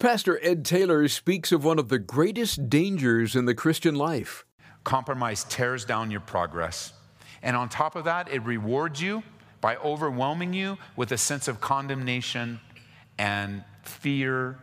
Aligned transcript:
Pastor 0.00 0.38
Ed 0.44 0.64
Taylor 0.64 1.08
speaks 1.08 1.50
of 1.50 1.64
one 1.64 1.76
of 1.76 1.88
the 1.88 1.98
greatest 1.98 2.70
dangers 2.70 3.34
in 3.34 3.46
the 3.46 3.54
Christian 3.54 3.96
life. 3.96 4.44
Compromise 4.84 5.42
tears 5.48 5.84
down 5.84 6.12
your 6.12 6.20
progress. 6.20 6.92
And 7.42 7.56
on 7.56 7.68
top 7.68 7.96
of 7.96 8.04
that, 8.04 8.30
it 8.30 8.44
rewards 8.44 9.02
you 9.02 9.24
by 9.60 9.74
overwhelming 9.78 10.54
you 10.54 10.78
with 10.94 11.10
a 11.10 11.18
sense 11.18 11.48
of 11.48 11.60
condemnation 11.60 12.60
and 13.18 13.64
fear 13.82 14.60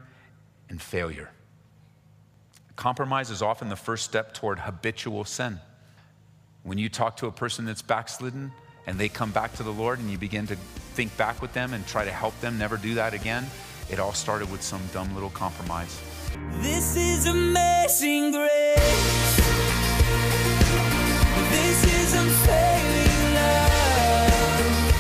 and 0.70 0.82
failure. 0.82 1.30
Compromise 2.78 3.30
is 3.30 3.42
often 3.42 3.68
the 3.68 3.76
first 3.76 4.06
step 4.06 4.34
toward 4.34 4.60
habitual 4.60 5.26
sin. 5.26 5.60
When 6.64 6.78
you 6.78 6.88
talk 6.88 7.18
to 7.18 7.28
a 7.28 7.32
person 7.32 7.66
that's 7.66 7.82
backslidden 7.82 8.54
and 8.88 8.98
they 8.98 9.10
come 9.10 9.32
back 9.32 9.54
to 9.58 9.64
the 9.64 9.74
Lord 9.74 10.00
and 10.00 10.10
you 10.10 10.18
begin 10.18 10.48
to 10.48 10.56
think 10.96 11.16
back 11.18 11.42
with 11.42 11.52
them 11.52 11.74
and 11.74 11.86
try 11.86 12.06
to 12.06 12.12
help 12.12 12.40
them 12.40 12.58
never 12.58 12.78
do 12.78 12.94
that 12.94 13.14
again, 13.14 13.46
it 13.90 14.00
all 14.00 14.14
started 14.14 14.52
with 14.52 14.62
some 14.62 14.82
dumb 14.94 15.14
little 15.14 15.30
compromise. 15.30 16.00
This 16.62 16.96
is 16.96 17.28
amazing 17.28 18.32
grace. 18.32 19.38
This 21.52 21.84
is 21.84 22.14
unfailing 22.14 23.34
love. 23.36 24.92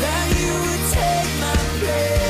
That 0.00 0.26
you 0.40 0.52
would 0.64 0.84
take 0.92 1.40
my 1.40 1.56
place. 1.80 2.23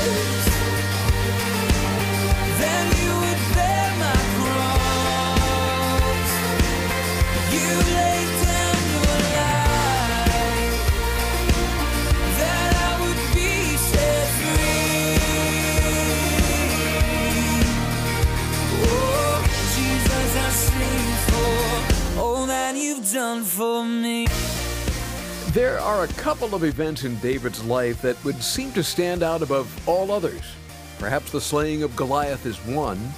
There 25.74 25.82
are 25.82 26.04
a 26.04 26.08
couple 26.08 26.54
of 26.54 26.62
events 26.62 27.02
in 27.02 27.16
David's 27.16 27.64
life 27.64 28.00
that 28.02 28.24
would 28.24 28.40
seem 28.40 28.70
to 28.74 28.84
stand 28.84 29.24
out 29.24 29.42
above 29.42 29.88
all 29.88 30.12
others. 30.12 30.54
Perhaps 31.00 31.32
the 31.32 31.40
slaying 31.40 31.82
of 31.82 31.96
Goliath 31.96 32.46
is 32.46 32.64
one, 32.64 33.12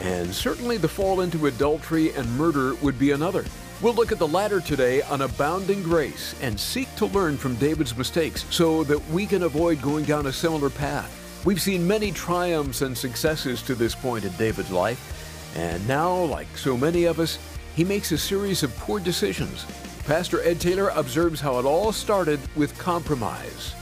and 0.00 0.34
certainly 0.34 0.78
the 0.78 0.88
fall 0.88 1.20
into 1.20 1.48
adultery 1.48 2.14
and 2.14 2.26
murder 2.38 2.74
would 2.76 2.98
be 2.98 3.10
another. 3.10 3.44
We'll 3.82 3.92
look 3.92 4.10
at 4.10 4.18
the 4.18 4.26
latter 4.26 4.58
today 4.58 5.02
on 5.02 5.20
abounding 5.20 5.82
grace 5.82 6.34
and 6.40 6.58
seek 6.58 6.88
to 6.96 7.04
learn 7.04 7.36
from 7.36 7.56
David's 7.56 7.94
mistakes 7.94 8.46
so 8.48 8.84
that 8.84 9.06
we 9.10 9.26
can 9.26 9.42
avoid 9.42 9.82
going 9.82 10.06
down 10.06 10.28
a 10.28 10.32
similar 10.32 10.70
path. 10.70 11.44
We've 11.44 11.60
seen 11.60 11.86
many 11.86 12.10
triumphs 12.10 12.80
and 12.80 12.96
successes 12.96 13.60
to 13.64 13.74
this 13.74 13.94
point 13.94 14.24
in 14.24 14.32
David's 14.38 14.70
life, 14.70 15.52
and 15.58 15.86
now, 15.86 16.14
like 16.14 16.56
so 16.56 16.74
many 16.74 17.04
of 17.04 17.20
us, 17.20 17.38
he 17.76 17.84
makes 17.84 18.12
a 18.12 18.18
series 18.18 18.62
of 18.62 18.74
poor 18.78 18.98
decisions. 18.98 19.66
Pastor 20.08 20.40
Ed 20.42 20.58
Taylor 20.58 20.88
observes 20.94 21.38
how 21.38 21.58
it 21.58 21.66
all 21.66 21.92
started 21.92 22.40
with 22.56 22.78
compromise. 22.78 23.74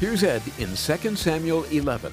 Here's 0.00 0.24
Ed 0.24 0.42
in 0.58 0.74
2 0.74 1.14
Samuel 1.14 1.62
11. 1.70 2.12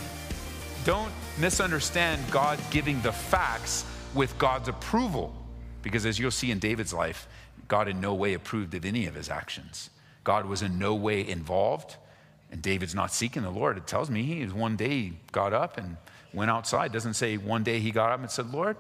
Don't 0.84 1.12
misunderstand 1.40 2.22
God 2.30 2.60
giving 2.70 3.02
the 3.02 3.12
facts 3.12 3.84
with 4.14 4.38
God's 4.38 4.68
approval. 4.68 5.36
Because 5.82 6.06
as 6.06 6.20
you'll 6.20 6.30
see 6.30 6.52
in 6.52 6.60
David's 6.60 6.94
life, 6.94 7.28
God 7.68 7.88
in 7.88 8.00
no 8.00 8.14
way 8.14 8.36
approved 8.36 8.76
of 8.76 8.86
any 8.86 9.08
of 9.08 9.16
his 9.16 9.32
actions. 9.32 9.90
God 10.24 10.46
was 10.46 10.62
in 10.62 10.78
no 10.78 10.94
way 10.94 11.28
involved, 11.28 11.96
and 12.52 12.62
David's 12.62 12.94
not 12.94 13.12
seeking 13.12 13.42
the 13.42 13.50
Lord. 13.50 13.78
It 13.78 13.88
tells 13.88 14.12
me 14.12 14.22
he 14.22 14.46
one 14.46 14.76
day 14.76 15.14
got 15.32 15.54
up 15.54 15.80
and 15.80 15.98
went 16.36 16.52
outside. 16.52 16.92
It 16.92 16.94
doesn't 16.94 17.16
say 17.16 17.38
one 17.38 17.64
day 17.64 17.80
he 17.80 17.90
got 17.90 18.12
up 18.12 18.20
and 18.20 18.30
said, 18.30 18.54
Lord, 18.54 18.78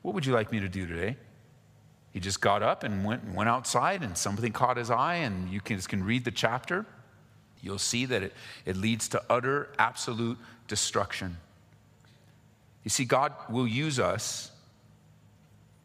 what 0.00 0.14
would 0.14 0.24
you 0.24 0.32
like 0.32 0.50
me 0.50 0.58
to 0.60 0.70
do 0.70 0.86
today? 0.86 1.18
He 2.12 2.20
just 2.20 2.40
got 2.40 2.62
up 2.62 2.84
and 2.84 3.04
went, 3.04 3.34
went 3.34 3.48
outside, 3.48 4.02
and 4.02 4.16
something 4.16 4.52
caught 4.52 4.76
his 4.76 4.90
eye, 4.90 5.16
and 5.16 5.50
you 5.50 5.60
can, 5.60 5.80
can 5.80 6.04
read 6.04 6.24
the 6.24 6.30
chapter. 6.30 6.84
You'll 7.62 7.78
see 7.78 8.04
that 8.06 8.22
it, 8.22 8.34
it 8.66 8.76
leads 8.76 9.08
to 9.08 9.22
utter, 9.30 9.70
absolute 9.78 10.36
destruction. 10.68 11.38
You 12.84 12.90
see, 12.90 13.04
God 13.04 13.32
will 13.48 13.66
use 13.66 13.98
us. 13.98 14.50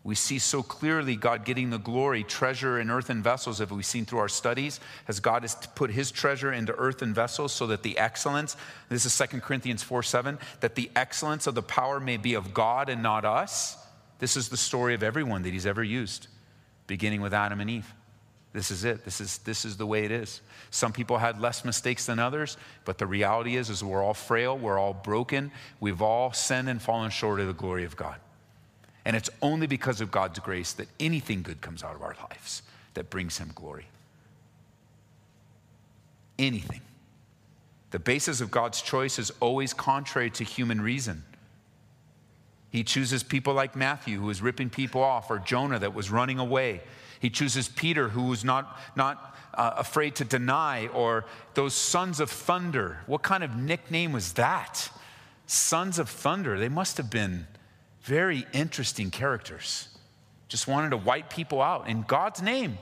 We 0.03 0.15
see 0.15 0.39
so 0.39 0.63
clearly 0.63 1.15
God 1.15 1.45
getting 1.45 1.69
the 1.69 1.77
glory, 1.77 2.23
treasure 2.23 2.79
in 2.79 2.89
earthen 2.89 3.21
vessels, 3.21 3.61
as 3.61 3.69
we've 3.69 3.85
seen 3.85 4.05
through 4.05 4.19
our 4.19 4.29
studies, 4.29 4.79
as 5.07 5.19
God 5.19 5.43
has 5.43 5.55
put 5.75 5.91
his 5.91 6.11
treasure 6.11 6.51
into 6.51 6.73
earthen 6.75 7.13
vessels 7.13 7.53
so 7.53 7.67
that 7.67 7.83
the 7.83 7.97
excellence, 7.97 8.57
this 8.89 9.05
is 9.05 9.17
2 9.17 9.41
Corinthians 9.41 9.83
4 9.83 10.03
7, 10.03 10.39
that 10.61 10.75
the 10.75 10.89
excellence 10.95 11.45
of 11.45 11.55
the 11.55 11.61
power 11.61 11.99
may 11.99 12.17
be 12.17 12.33
of 12.33 12.53
God 12.53 12.89
and 12.89 13.03
not 13.03 13.25
us. 13.25 13.77
This 14.19 14.35
is 14.35 14.49
the 14.49 14.57
story 14.57 14.93
of 14.93 15.03
everyone 15.03 15.43
that 15.43 15.53
he's 15.53 15.65
ever 15.65 15.83
used, 15.83 16.27
beginning 16.87 17.21
with 17.21 17.33
Adam 17.33 17.61
and 17.61 17.69
Eve. 17.69 17.93
This 18.53 18.71
is 18.71 18.83
it. 18.85 19.05
This 19.05 19.21
is, 19.21 19.37
this 19.39 19.65
is 19.65 19.77
the 19.77 19.85
way 19.85 20.05
it 20.05 20.11
is. 20.11 20.41
Some 20.71 20.91
people 20.91 21.17
had 21.17 21.39
less 21.39 21.63
mistakes 21.63 22.07
than 22.07 22.17
others, 22.17 22.57
but 22.85 22.97
the 22.97 23.05
reality 23.05 23.55
is, 23.55 23.69
is 23.69 23.83
we're 23.83 24.03
all 24.03 24.15
frail, 24.15 24.57
we're 24.57 24.79
all 24.79 24.93
broken, 24.93 25.51
we've 25.79 26.01
all 26.01 26.33
sinned 26.33 26.67
and 26.69 26.81
fallen 26.81 27.11
short 27.11 27.39
of 27.39 27.47
the 27.47 27.53
glory 27.53 27.83
of 27.83 27.95
God. 27.95 28.15
And 29.05 29.15
it's 29.15 29.29
only 29.41 29.67
because 29.67 30.01
of 30.01 30.11
God's 30.11 30.39
grace 30.39 30.73
that 30.73 30.87
anything 30.99 31.43
good 31.43 31.61
comes 31.61 31.83
out 31.83 31.95
of 31.95 32.01
our 32.01 32.15
lives 32.29 32.63
that 32.93 33.09
brings 33.09 33.37
him 33.37 33.51
glory. 33.53 33.85
Anything. 36.39 36.81
The 37.91 37.99
basis 37.99 38.41
of 38.41 38.51
God's 38.51 38.81
choice 38.81 39.17
is 39.17 39.31
always 39.39 39.73
contrary 39.73 40.29
to 40.31 40.43
human 40.43 40.81
reason. 40.81 41.23
He 42.69 42.83
chooses 42.83 43.23
people 43.23 43.53
like 43.53 43.75
Matthew, 43.75 44.19
who 44.19 44.25
was 44.25 44.41
ripping 44.41 44.69
people 44.69 45.01
off, 45.01 45.29
or 45.29 45.39
Jonah, 45.39 45.79
that 45.79 45.93
was 45.93 46.11
running 46.11 46.39
away. 46.39 46.81
He 47.19 47.29
chooses 47.29 47.69
Peter, 47.69 48.09
who 48.09 48.23
was 48.23 48.43
not, 48.43 48.79
not 48.95 49.35
uh, 49.53 49.73
afraid 49.77 50.15
to 50.15 50.25
deny, 50.25 50.87
or 50.87 51.25
those 51.53 51.73
sons 51.73 52.19
of 52.19 52.29
thunder. 52.29 52.99
What 53.07 53.23
kind 53.23 53.43
of 53.43 53.55
nickname 53.55 54.11
was 54.11 54.33
that? 54.33 54.89
Sons 55.45 55.97
of 55.97 56.09
thunder. 56.09 56.59
They 56.59 56.69
must 56.69 56.97
have 56.97 57.09
been 57.09 57.47
very 58.01 58.45
interesting 58.53 59.11
characters. 59.11 59.89
Just 60.47 60.67
wanted 60.67 60.91
to 60.91 60.97
wipe 60.97 61.29
people 61.29 61.61
out 61.61 61.87
in 61.87 62.03
God's 62.03 62.41
name, 62.41 62.77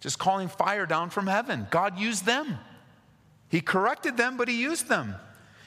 just 0.00 0.18
calling 0.18 0.48
fire 0.48 0.86
down 0.86 1.10
from 1.10 1.26
heaven. 1.26 1.66
God 1.70 1.98
used 1.98 2.26
them. 2.26 2.58
He 3.48 3.60
corrected 3.60 4.16
them, 4.16 4.36
but 4.36 4.48
He 4.48 4.60
used 4.60 4.88
them. 4.88 5.14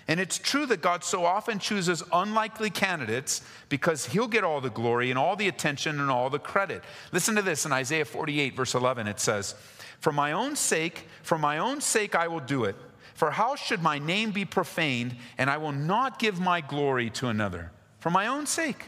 And 0.08 0.20
it's 0.20 0.38
true 0.38 0.66
that 0.68 0.82
God 0.82 1.04
so 1.04 1.26
often 1.26 1.60
chooses 1.60 2.02
unlikely 2.14 2.70
candidates 2.70 3.42
because 3.68 4.06
he'll 4.06 4.28
get 4.28 4.46
all 4.46 4.62
the 4.62 4.70
glory 4.70 5.10
and 5.10 5.20
all 5.20 5.36
the 5.36 5.50
attention 5.50 6.00
and 6.00 6.10
all 6.10 6.30
the 6.30 6.40
credit. 6.40 6.82
Listen 7.12 7.36
to 7.36 7.42
this 7.42 7.66
in 7.66 7.74
Isaiah 7.74 8.06
48, 8.06 8.56
verse 8.56 8.74
11. 8.74 9.08
It 9.08 9.20
says, 9.20 9.56
For 10.00 10.14
my 10.14 10.32
own 10.32 10.56
sake, 10.56 11.08
for 11.24 11.38
my 11.38 11.58
own 11.58 11.82
sake, 11.82 12.16
I 12.16 12.30
will 12.30 12.40
do 12.40 12.64
it. 12.64 12.76
For 13.16 13.32
how 13.32 13.56
should 13.56 13.82
my 13.82 14.00
name 14.00 14.32
be 14.32 14.46
profaned, 14.46 15.16
and 15.38 15.50
I 15.50 15.58
will 15.58 15.72
not 15.72 16.20
give 16.20 16.40
my 16.40 16.62
glory 16.62 17.10
to 17.12 17.28
another? 17.28 17.72
For 18.00 18.10
my 18.10 18.28
own 18.28 18.46
sake. 18.46 18.86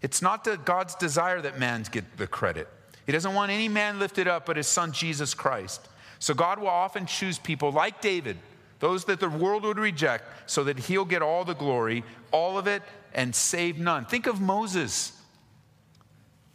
It's 0.00 0.22
not 0.22 0.48
God's 0.64 0.94
desire 0.94 1.42
that 1.42 1.58
man 1.58 1.84
get 1.90 2.16
the 2.16 2.26
credit. 2.26 2.68
He 3.04 3.12
doesn't 3.12 3.34
want 3.34 3.50
any 3.50 3.68
man 3.68 3.98
lifted 3.98 4.28
up 4.28 4.46
but 4.46 4.56
his 4.56 4.68
son 4.68 4.92
Jesus 4.92 5.34
Christ. 5.34 5.86
So 6.18 6.32
God 6.32 6.58
will 6.58 6.68
often 6.68 7.06
choose 7.06 7.38
people 7.38 7.72
like 7.72 8.00
David 8.00 8.38
those 8.80 9.04
that 9.04 9.20
the 9.20 9.28
world 9.28 9.62
would 9.62 9.78
reject, 9.78 10.24
so 10.50 10.64
that 10.64 10.78
he'll 10.78 11.04
get 11.04 11.22
all 11.22 11.44
the 11.44 11.54
glory, 11.54 12.02
all 12.32 12.58
of 12.58 12.66
it, 12.66 12.82
and 13.14 13.34
save 13.34 13.78
none. 13.78 14.04
Think 14.04 14.26
of 14.26 14.40
Moses. 14.40 15.12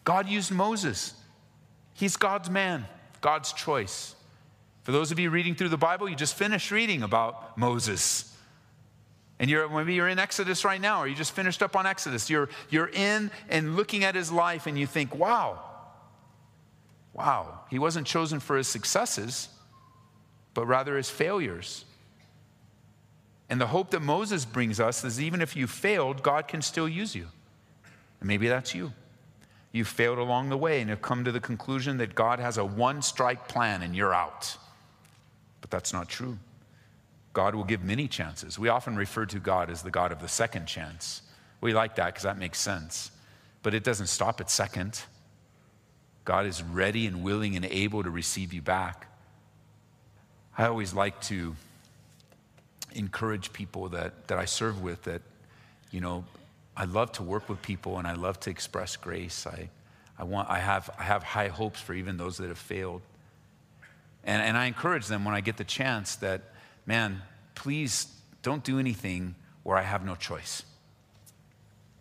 God 0.03 0.27
used 0.27 0.51
Moses. 0.51 1.13
He's 1.93 2.17
God's 2.17 2.49
man, 2.49 2.85
God's 3.21 3.53
choice. 3.53 4.15
For 4.83 4.91
those 4.91 5.11
of 5.11 5.19
you 5.19 5.29
reading 5.29 5.55
through 5.55 5.69
the 5.69 5.77
Bible, 5.77 6.09
you 6.09 6.15
just 6.15 6.35
finished 6.35 6.69
reading 6.71 7.01
about 7.01 7.57
Moses. 7.57 8.31
And 9.39 9.49
you're, 9.49 9.67
maybe 9.67 9.95
you're 9.95 10.07
in 10.07 10.19
Exodus 10.19 10.63
right 10.63 10.79
now, 10.79 11.01
or 11.01 11.07
you 11.07 11.15
just 11.15 11.33
finished 11.33 11.63
up 11.63 11.75
on 11.75 11.85
Exodus. 11.85 12.29
You're, 12.29 12.49
you're 12.69 12.89
in 12.89 13.31
and 13.49 13.75
looking 13.75 14.03
at 14.03 14.15
his 14.15 14.31
life, 14.31 14.67
and 14.67 14.77
you 14.77 14.87
think, 14.87 15.15
wow, 15.15 15.59
wow, 17.13 17.61
he 17.69 17.79
wasn't 17.79 18.07
chosen 18.07 18.39
for 18.39 18.57
his 18.57 18.67
successes, 18.67 19.49
but 20.53 20.65
rather 20.65 20.97
his 20.97 21.09
failures. 21.09 21.85
And 23.49 23.61
the 23.61 23.67
hope 23.67 23.91
that 23.91 24.01
Moses 24.01 24.43
brings 24.43 24.79
us 24.79 25.03
is 25.03 25.21
even 25.21 25.41
if 25.41 25.55
you 25.55 25.67
failed, 25.67 26.23
God 26.23 26.47
can 26.47 26.61
still 26.61 26.89
use 26.89 27.15
you. 27.15 27.27
And 28.19 28.27
maybe 28.27 28.47
that's 28.47 28.73
you. 28.73 28.91
You 29.71 29.85
failed 29.85 30.17
along 30.17 30.49
the 30.49 30.57
way 30.57 30.81
and 30.81 30.89
have 30.89 31.01
come 31.01 31.25
to 31.25 31.31
the 31.31 31.39
conclusion 31.39 31.97
that 31.97 32.15
God 32.15 32.39
has 32.39 32.57
a 32.57 32.65
one 32.65 33.01
strike 33.01 33.47
plan 33.47 33.81
and 33.81 33.95
you're 33.95 34.13
out. 34.13 34.57
But 35.61 35.69
that's 35.69 35.93
not 35.93 36.07
true. 36.07 36.37
God 37.33 37.53
will 37.53 37.65
give 37.65 37.83
many 37.83 38.07
chances. 38.07 38.57
We 38.57 38.69
often 38.69 38.95
refer 38.95 39.25
to 39.25 39.39
God 39.39 39.69
as 39.69 39.83
the 39.83 39.91
God 39.91 40.11
of 40.11 40.21
the 40.21 40.27
second 40.29 40.67
chance. 40.67 41.21
We 41.59 41.73
like 41.73 41.95
that 41.95 42.07
because 42.07 42.23
that 42.23 42.37
makes 42.37 42.59
sense. 42.59 43.11
But 43.61 43.73
it 43.73 43.83
doesn't 43.83 44.07
stop 44.07 44.39
at 44.39 44.49
second. 44.49 45.01
God 46.23 46.45
is 46.45 46.63
ready 46.63 47.05
and 47.05 47.23
willing 47.23 47.55
and 47.55 47.65
able 47.65 48.01
to 48.03 48.09
receive 48.09 48.53
you 48.53 48.61
back. 48.61 49.07
I 50.57 50.65
always 50.65 50.93
like 50.93 51.19
to 51.23 51.55
encourage 52.95 53.53
people 53.53 53.89
that, 53.89 54.27
that 54.27 54.39
I 54.39 54.45
serve 54.45 54.81
with 54.81 55.03
that, 55.03 55.21
you 55.91 56.01
know, 56.01 56.25
I 56.75 56.85
love 56.85 57.11
to 57.13 57.23
work 57.23 57.47
with 57.47 57.61
people 57.61 57.97
and 57.97 58.07
I 58.07 58.13
love 58.13 58.39
to 58.41 58.49
express 58.49 58.95
grace. 58.95 59.45
I, 59.47 59.69
I, 60.17 60.23
want, 60.23 60.49
I, 60.49 60.59
have, 60.59 60.89
I 60.97 61.03
have 61.03 61.23
high 61.23 61.47
hopes 61.47 61.79
for 61.79 61.93
even 61.93 62.17
those 62.17 62.37
that 62.37 62.47
have 62.47 62.57
failed. 62.57 63.01
And, 64.23 64.41
and 64.41 64.57
I 64.57 64.65
encourage 64.65 65.07
them 65.07 65.23
when 65.23 65.35
I 65.35 65.41
get 65.41 65.57
the 65.57 65.63
chance 65.63 66.15
that, 66.17 66.41
man, 66.85 67.21
please 67.53 68.07
don't 68.41 68.63
do 68.63 68.79
anything 68.79 69.35
where 69.63 69.77
I 69.77 69.83
have 69.83 70.05
no 70.05 70.15
choice. 70.15 70.63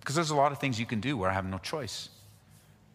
Because 0.00 0.14
there's 0.14 0.30
a 0.30 0.36
lot 0.36 0.52
of 0.52 0.58
things 0.58 0.78
you 0.78 0.86
can 0.86 1.00
do 1.00 1.16
where 1.16 1.30
I 1.30 1.32
have 1.32 1.46
no 1.46 1.58
choice. 1.58 2.08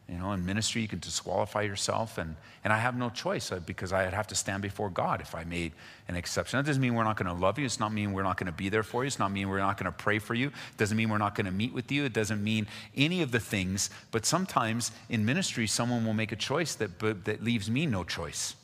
You 0.09 0.17
know, 0.17 0.31
in 0.31 0.43
ministry, 0.43 0.81
you 0.81 0.87
can 0.87 0.97
disqualify 0.97 1.61
yourself, 1.61 2.17
and, 2.17 2.35
and 2.63 2.73
I 2.73 2.77
have 2.77 2.97
no 2.97 3.11
choice 3.11 3.51
uh, 3.51 3.59
because 3.59 3.93
I'd 3.93 4.11
have 4.11 4.25
to 4.27 4.35
stand 4.35 4.63
before 4.63 4.89
God 4.89 5.21
if 5.21 5.35
I 5.35 5.43
made 5.43 5.71
an 6.07 6.15
exception. 6.15 6.57
That 6.57 6.65
doesn't 6.65 6.81
mean 6.81 6.95
we're 6.95 7.03
not 7.03 7.15
going 7.15 7.27
to 7.27 7.39
love 7.39 7.59
you. 7.59 7.65
It's 7.65 7.79
not 7.79 7.93
mean 7.93 8.11
we're 8.11 8.23
not 8.23 8.37
going 8.37 8.47
to 8.47 8.51
be 8.51 8.69
there 8.69 8.81
for 8.81 9.03
you. 9.03 9.07
It's 9.07 9.19
not 9.19 9.31
mean 9.31 9.49
we're 9.49 9.59
not 9.59 9.77
going 9.77 9.85
to 9.85 9.91
pray 9.91 10.17
for 10.17 10.33
you. 10.33 10.47
It 10.47 10.77
doesn't 10.77 10.97
mean 10.97 11.09
we're 11.09 11.19
not 11.19 11.35
going 11.35 11.45
to 11.45 11.51
meet 11.51 11.73
with 11.73 11.91
you. 11.91 12.05
It 12.05 12.13
doesn't 12.13 12.43
mean 12.43 12.65
any 12.95 13.21
of 13.21 13.31
the 13.31 13.39
things. 13.39 13.91
But 14.09 14.25
sometimes 14.25 14.91
in 15.09 15.25
ministry, 15.25 15.67
someone 15.67 16.03
will 16.03 16.15
make 16.15 16.31
a 16.31 16.35
choice 16.35 16.73
that, 16.75 16.97
that 17.25 17.43
leaves 17.43 17.69
me 17.69 17.85
no 17.85 18.03
choice. 18.03 18.55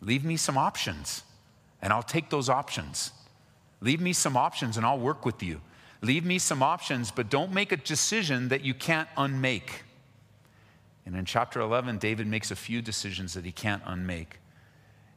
Leave 0.00 0.24
me 0.24 0.36
some 0.36 0.58
options, 0.58 1.22
and 1.80 1.92
I'll 1.92 2.02
take 2.02 2.30
those 2.30 2.48
options. 2.48 3.12
Leave 3.80 4.00
me 4.00 4.12
some 4.12 4.36
options, 4.36 4.76
and 4.76 4.84
I'll 4.84 4.98
work 4.98 5.24
with 5.24 5.44
you. 5.44 5.60
Leave 6.02 6.24
me 6.24 6.40
some 6.40 6.60
options, 6.60 7.12
but 7.12 7.30
don't 7.30 7.52
make 7.52 7.70
a 7.70 7.76
decision 7.76 8.48
that 8.48 8.62
you 8.62 8.74
can't 8.74 9.08
unmake. 9.16 9.84
And 11.06 11.16
in 11.16 11.24
chapter 11.24 11.60
11, 11.60 11.98
David 11.98 12.26
makes 12.26 12.50
a 12.50 12.56
few 12.56 12.80
decisions 12.80 13.34
that 13.34 13.44
he 13.44 13.52
can't 13.52 13.82
unmake. 13.84 14.38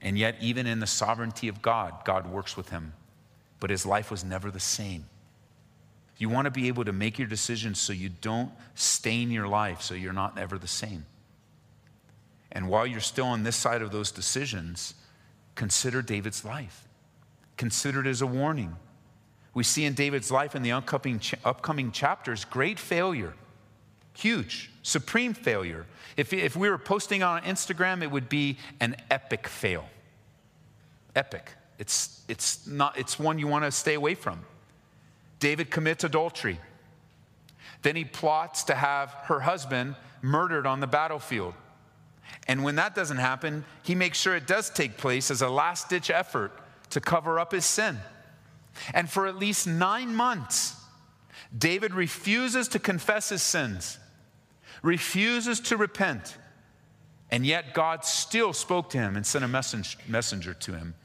And 0.01 0.17
yet, 0.17 0.35
even 0.41 0.67
in 0.67 0.79
the 0.79 0.87
sovereignty 0.87 1.47
of 1.47 1.61
God, 1.61 2.05
God 2.05 2.27
works 2.27 2.57
with 2.57 2.69
him. 2.69 2.93
But 3.59 3.69
his 3.69 3.85
life 3.85 4.11
was 4.11 4.23
never 4.23 4.51
the 4.51 4.59
same. 4.59 5.05
You 6.17 6.29
want 6.29 6.45
to 6.45 6.51
be 6.51 6.67
able 6.67 6.85
to 6.85 6.91
make 6.91 7.17
your 7.17 7.27
decisions 7.27 7.79
so 7.79 7.93
you 7.93 8.09
don't 8.09 8.51
stain 8.75 9.31
your 9.31 9.47
life, 9.47 9.81
so 9.81 9.93
you're 9.93 10.13
not 10.13 10.37
ever 10.37 10.57
the 10.57 10.67
same. 10.67 11.05
And 12.51 12.69
while 12.69 12.85
you're 12.85 12.99
still 12.99 13.25
on 13.25 13.43
this 13.43 13.55
side 13.55 13.81
of 13.81 13.91
those 13.91 14.11
decisions, 14.11 14.95
consider 15.55 16.01
David's 16.01 16.43
life. 16.43 16.87
Consider 17.55 18.01
it 18.01 18.07
as 18.07 18.21
a 18.21 18.27
warning. 18.27 18.75
We 19.53 19.63
see 19.63 19.85
in 19.85 19.93
David's 19.93 20.31
life 20.31 20.55
in 20.55 20.63
the 20.63 20.71
upcoming, 20.71 21.91
chapters 21.91 22.45
great 22.45 22.79
failure 22.79 23.33
Huge, 24.17 24.71
supreme 24.87 25.33
failure. 25.33 25.85
If, 26.15 26.31
if 26.31 26.55
we 26.55 26.69
were 26.69 26.77
posting 26.77 27.21
on 27.21 27.41
Instagram, 27.43 28.01
it 28.01 28.09
would 28.09 28.29
be 28.29 28.57
an 28.79 28.95
epic 29.11 29.47
fail. 29.47 29.85
Epic. 31.13 31.51
It's, 31.77 32.23
it's, 32.29 32.65
not, 32.65 32.97
it's 32.97 33.19
one 33.19 33.37
you 33.37 33.47
want 33.47 33.65
to 33.65 33.71
stay 33.71 33.95
away 33.95 34.15
from. 34.15 34.39
David 35.39 35.69
commits 35.69 36.05
adultery. 36.05 36.59
Then 37.81 37.97
he 37.97 38.05
plots 38.05 38.63
to 38.63 38.75
have 38.75 39.11
her 39.25 39.41
husband 39.41 39.95
murdered 40.21 40.65
on 40.65 40.79
the 40.79 40.87
battlefield. 40.87 41.53
And 42.47 42.63
when 42.63 42.75
that 42.75 42.95
doesn't 42.95 43.17
happen, 43.17 43.65
he 43.83 43.93
makes 43.93 44.17
sure 44.17 44.35
it 44.35 44.47
does 44.47 44.69
take 44.69 44.97
place 44.97 45.29
as 45.29 45.41
a 45.41 45.49
last 45.49 45.89
ditch 45.89 46.09
effort 46.09 46.51
to 46.91 47.01
cover 47.01 47.39
up 47.39 47.51
his 47.51 47.65
sin. 47.65 47.97
And 48.93 49.09
for 49.09 49.27
at 49.27 49.35
least 49.35 49.67
nine 49.67 50.15
months, 50.15 50.75
David 51.55 51.93
refuses 51.93 52.69
to 52.69 52.79
confess 52.79 53.29
his 53.29 53.41
sins 53.41 53.99
refuses 54.81 55.59
to 55.61 55.77
repent. 55.77 56.37
And 57.29 57.45
yet 57.45 57.73
God 57.73 58.05
still 58.05 58.53
spoke 58.53 58.89
to 58.91 58.97
him 58.97 59.15
and 59.15 59.25
sent 59.25 59.43
a 59.43 59.47
messenger 59.47 60.53
to 60.53 60.73
him. 60.73 60.95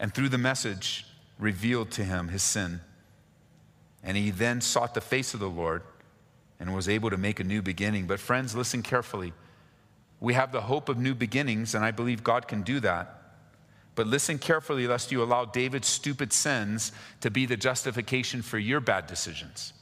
And 0.00 0.12
through 0.12 0.30
the 0.30 0.38
message, 0.38 1.06
revealed 1.38 1.90
to 1.92 2.04
him 2.04 2.28
his 2.28 2.42
sin. 2.42 2.80
And 4.02 4.16
he 4.16 4.30
then 4.30 4.60
sought 4.60 4.94
the 4.94 5.00
face 5.00 5.34
of 5.34 5.40
the 5.40 5.48
Lord 5.48 5.82
and 6.58 6.74
was 6.74 6.88
able 6.88 7.10
to 7.10 7.16
make 7.16 7.40
a 7.40 7.44
new 7.44 7.62
beginning. 7.62 8.06
But, 8.06 8.20
friends, 8.20 8.54
listen 8.54 8.82
carefully. 8.82 9.32
We 10.20 10.34
have 10.34 10.52
the 10.52 10.62
hope 10.62 10.88
of 10.88 10.98
new 10.98 11.14
beginnings, 11.14 11.74
and 11.74 11.84
I 11.84 11.90
believe 11.90 12.24
God 12.24 12.48
can 12.48 12.62
do 12.62 12.80
that. 12.80 13.12
But 13.94 14.06
listen 14.06 14.38
carefully, 14.38 14.86
lest 14.86 15.12
you 15.12 15.22
allow 15.22 15.44
David's 15.44 15.88
stupid 15.88 16.32
sins 16.32 16.92
to 17.20 17.30
be 17.30 17.46
the 17.46 17.56
justification 17.56 18.42
for 18.42 18.58
your 18.58 18.80
bad 18.80 19.06
decisions. 19.06 19.72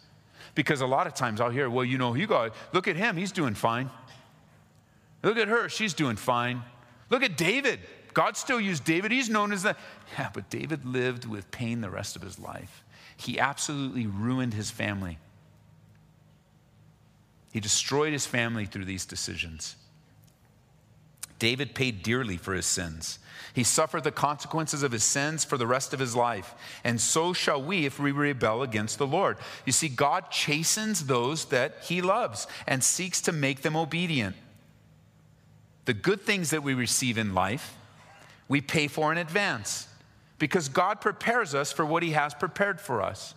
Because 0.55 0.81
a 0.81 0.87
lot 0.87 1.07
of 1.07 1.15
times 1.15 1.41
I'll 1.41 1.51
hear, 1.51 1.69
well, 1.69 1.85
you 1.85 1.99
know, 1.99 2.15
you 2.15 2.27
got, 2.27 2.55
look 2.73 2.87
at 2.87 2.97
him, 2.97 3.17
he's 3.17 3.33
doing 3.33 3.55
fine. 3.55 3.91
Look 5.23 5.37
at 5.37 5.49
her, 5.49 5.69
she's 5.69 5.95
doing 5.95 6.17
fine. 6.17 6.63
Look 7.11 7.23
at 7.23 7.37
David. 7.37 7.81
God 8.13 8.37
still 8.37 8.61
used 8.61 8.85
David. 8.85 9.11
He's 9.11 9.29
known 9.29 9.53
as 9.53 9.65
the. 9.65 9.77
Yeah, 10.17 10.31
but 10.33 10.49
David 10.49 10.87
lived 10.87 11.25
with 11.25 11.51
pain 11.51 11.81
the 11.81 11.91
rest 11.91 12.15
of 12.15 12.23
his 12.23 12.39
life. 12.39 12.85
He 13.17 13.39
absolutely 13.39 14.07
ruined 14.07 14.55
his 14.55 14.71
family. 14.71 15.19
He 17.53 17.61
destroyed 17.61 18.13
his 18.13 18.27
family 18.27 18.67
through 18.67 18.85
these 18.85 19.05
decisions. 19.05 19.77
David 21.39 21.75
paid 21.75 22.03
dearly 22.03 22.37
for 22.37 22.55
his 22.55 22.67
sins. 22.67 23.19
He 23.55 23.63
suffered 23.63 24.03
the 24.03 24.11
consequences 24.11 24.83
of 24.83 24.91
his 24.91 25.05
sins 25.05 25.45
for 25.45 25.57
the 25.57 25.67
rest 25.67 25.95
of 25.95 26.01
his 26.01 26.17
life. 26.17 26.55
And 26.83 27.01
so 27.01 27.33
shall 27.33 27.63
we 27.63 27.87
if 27.87 28.01
we 28.01 28.11
rebel 28.11 28.63
against 28.63 28.99
the 28.99 29.07
Lord. 29.07 29.37
You 29.65 29.73
see, 29.73 29.89
God 29.89 30.31
chastens 30.31 31.07
those 31.07 31.45
that 31.47 31.77
he 31.83 32.03
loves 32.03 32.49
and 32.67 32.83
seeks 32.83 33.21
to 33.23 33.33
make 33.33 33.63
them 33.63 33.77
obedient. 33.77 34.35
The 35.85 35.95
good 35.95 36.23
things 36.23 36.51
that 36.51 36.65
we 36.65 36.75
receive 36.75 37.17
in 37.17 37.33
life, 37.35 37.77
we 38.49 38.61
pay 38.61 38.89
for 38.89 39.13
in 39.13 39.19
advance 39.19 39.87
because 40.39 40.69
God 40.69 41.01
prepares 41.01 41.55
us 41.55 41.71
for 41.71 41.87
what 41.87 42.03
he 42.03 42.11
has 42.11 42.35
prepared 42.35 42.81
for 42.81 43.03
us. 43.03 43.35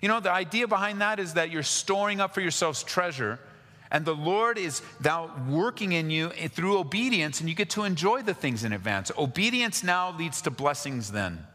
You 0.00 0.08
know, 0.08 0.20
the 0.20 0.30
idea 0.30 0.68
behind 0.68 1.00
that 1.00 1.18
is 1.18 1.34
that 1.34 1.50
you're 1.50 1.64
storing 1.64 2.20
up 2.20 2.32
for 2.32 2.40
yourselves 2.40 2.84
treasure 2.84 3.40
and 3.90 4.04
the 4.04 4.14
Lord 4.14 4.58
is 4.58 4.82
now 5.02 5.30
working 5.48 5.92
in 5.92 6.10
you 6.10 6.28
through 6.28 6.78
obedience, 6.78 7.40
and 7.40 7.48
you 7.48 7.54
get 7.54 7.70
to 7.70 7.84
enjoy 7.84 8.22
the 8.22 8.34
things 8.34 8.64
in 8.64 8.72
advance. 8.72 9.10
Obedience 9.16 9.82
now 9.82 10.16
leads 10.16 10.42
to 10.42 10.50
blessings 10.50 11.10
then. 11.10 11.46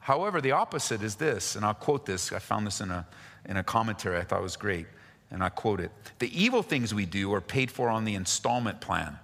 However, 0.00 0.40
the 0.40 0.52
opposite 0.52 1.02
is 1.02 1.16
this, 1.16 1.56
and 1.56 1.64
I'll 1.64 1.74
quote 1.74 2.06
this. 2.06 2.32
I 2.32 2.38
found 2.38 2.66
this 2.66 2.80
in 2.80 2.90
a, 2.90 3.06
in 3.44 3.56
a 3.56 3.62
commentary 3.62 4.18
I 4.18 4.22
thought 4.22 4.42
was 4.42 4.56
great, 4.56 4.86
and 5.30 5.42
I 5.42 5.48
quote 5.48 5.80
it 5.80 5.92
The 6.18 6.30
evil 6.40 6.62
things 6.62 6.92
we 6.92 7.06
do 7.06 7.32
are 7.32 7.40
paid 7.40 7.70
for 7.70 7.88
on 7.88 8.04
the 8.04 8.14
installment 8.14 8.80
plan, 8.80 9.18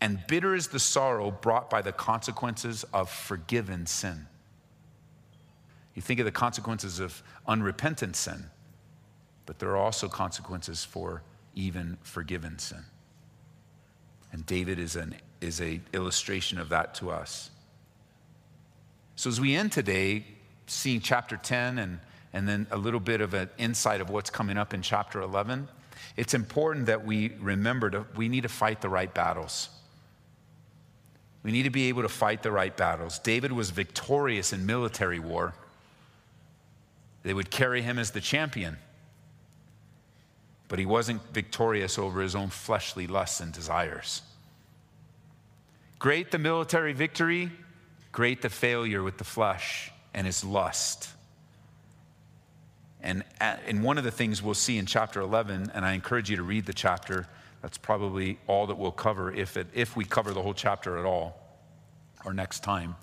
and 0.00 0.22
bitter 0.28 0.54
is 0.54 0.68
the 0.68 0.78
sorrow 0.78 1.30
brought 1.30 1.70
by 1.70 1.80
the 1.80 1.92
consequences 1.92 2.84
of 2.92 3.10
forgiven 3.10 3.86
sin. 3.86 4.26
You 5.94 6.02
think 6.02 6.20
of 6.20 6.26
the 6.26 6.32
consequences 6.32 7.00
of 7.00 7.22
unrepentant 7.46 8.16
sin, 8.16 8.44
but 9.46 9.58
there 9.58 9.70
are 9.70 9.76
also 9.76 10.08
consequences 10.08 10.84
for 10.84 11.22
even 11.54 11.98
forgiven 12.02 12.58
sin. 12.58 12.84
And 14.32 14.44
David 14.46 14.78
is 14.78 14.96
an 14.96 15.14
is 15.40 15.60
a 15.60 15.80
illustration 15.92 16.58
of 16.58 16.68
that 16.70 16.94
to 16.96 17.10
us. 17.10 17.50
So 19.16 19.28
as 19.28 19.40
we 19.40 19.54
end 19.54 19.72
today, 19.72 20.24
seeing 20.66 21.00
chapter 21.00 21.36
10 21.36 21.78
and, 21.78 22.00
and 22.32 22.48
then 22.48 22.66
a 22.70 22.76
little 22.76 23.00
bit 23.00 23.20
of 23.20 23.34
an 23.34 23.48
insight 23.58 24.00
of 24.00 24.10
what's 24.10 24.30
coming 24.30 24.56
up 24.56 24.74
in 24.74 24.82
chapter 24.82 25.20
11, 25.20 25.68
it's 26.16 26.34
important 26.34 26.86
that 26.86 27.04
we 27.04 27.32
remember 27.40 27.90
that 27.90 28.16
we 28.16 28.28
need 28.28 28.42
to 28.42 28.48
fight 28.48 28.80
the 28.80 28.88
right 28.88 29.12
battles. 29.12 29.68
We 31.42 31.52
need 31.52 31.64
to 31.64 31.70
be 31.70 31.88
able 31.88 32.02
to 32.02 32.08
fight 32.08 32.42
the 32.42 32.52
right 32.52 32.76
battles. 32.76 33.18
David 33.18 33.52
was 33.52 33.70
victorious 33.70 34.52
in 34.52 34.66
military 34.66 35.18
war. 35.18 35.54
They 37.22 37.34
would 37.34 37.50
carry 37.50 37.82
him 37.82 37.98
as 37.98 38.10
the 38.10 38.20
champion 38.20 38.76
but 40.68 40.78
he 40.78 40.86
wasn't 40.86 41.22
victorious 41.32 41.98
over 41.98 42.20
his 42.20 42.34
own 42.34 42.48
fleshly 42.48 43.06
lusts 43.06 43.40
and 43.40 43.52
desires. 43.52 44.22
Great 45.98 46.30
the 46.30 46.38
military 46.38 46.92
victory, 46.92 47.50
great 48.12 48.42
the 48.42 48.50
failure 48.50 49.02
with 49.02 49.18
the 49.18 49.24
flesh 49.24 49.90
and 50.14 50.26
his 50.26 50.44
lust. 50.44 51.08
And, 53.00 53.24
and 53.40 53.82
one 53.82 53.96
of 53.96 54.04
the 54.04 54.10
things 54.10 54.42
we'll 54.42 54.54
see 54.54 54.76
in 54.76 54.86
chapter 54.86 55.20
11, 55.20 55.72
and 55.74 55.84
I 55.84 55.92
encourage 55.92 56.30
you 56.30 56.36
to 56.36 56.42
read 56.42 56.66
the 56.66 56.72
chapter, 56.72 57.26
that's 57.62 57.78
probably 57.78 58.38
all 58.46 58.66
that 58.66 58.76
we'll 58.76 58.92
cover 58.92 59.32
if, 59.32 59.56
it, 59.56 59.66
if 59.72 59.96
we 59.96 60.04
cover 60.04 60.32
the 60.32 60.42
whole 60.42 60.54
chapter 60.54 60.98
at 60.98 61.04
all, 61.04 61.40
or 62.24 62.32
next 62.32 62.62
time. 62.62 62.96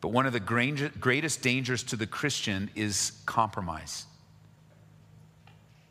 But 0.00 0.08
one 0.08 0.26
of 0.26 0.32
the 0.32 0.40
greatest 0.40 1.40
dangers 1.40 1.82
to 1.84 1.96
the 1.96 2.06
Christian 2.06 2.70
is 2.74 3.12
compromise. 3.26 4.06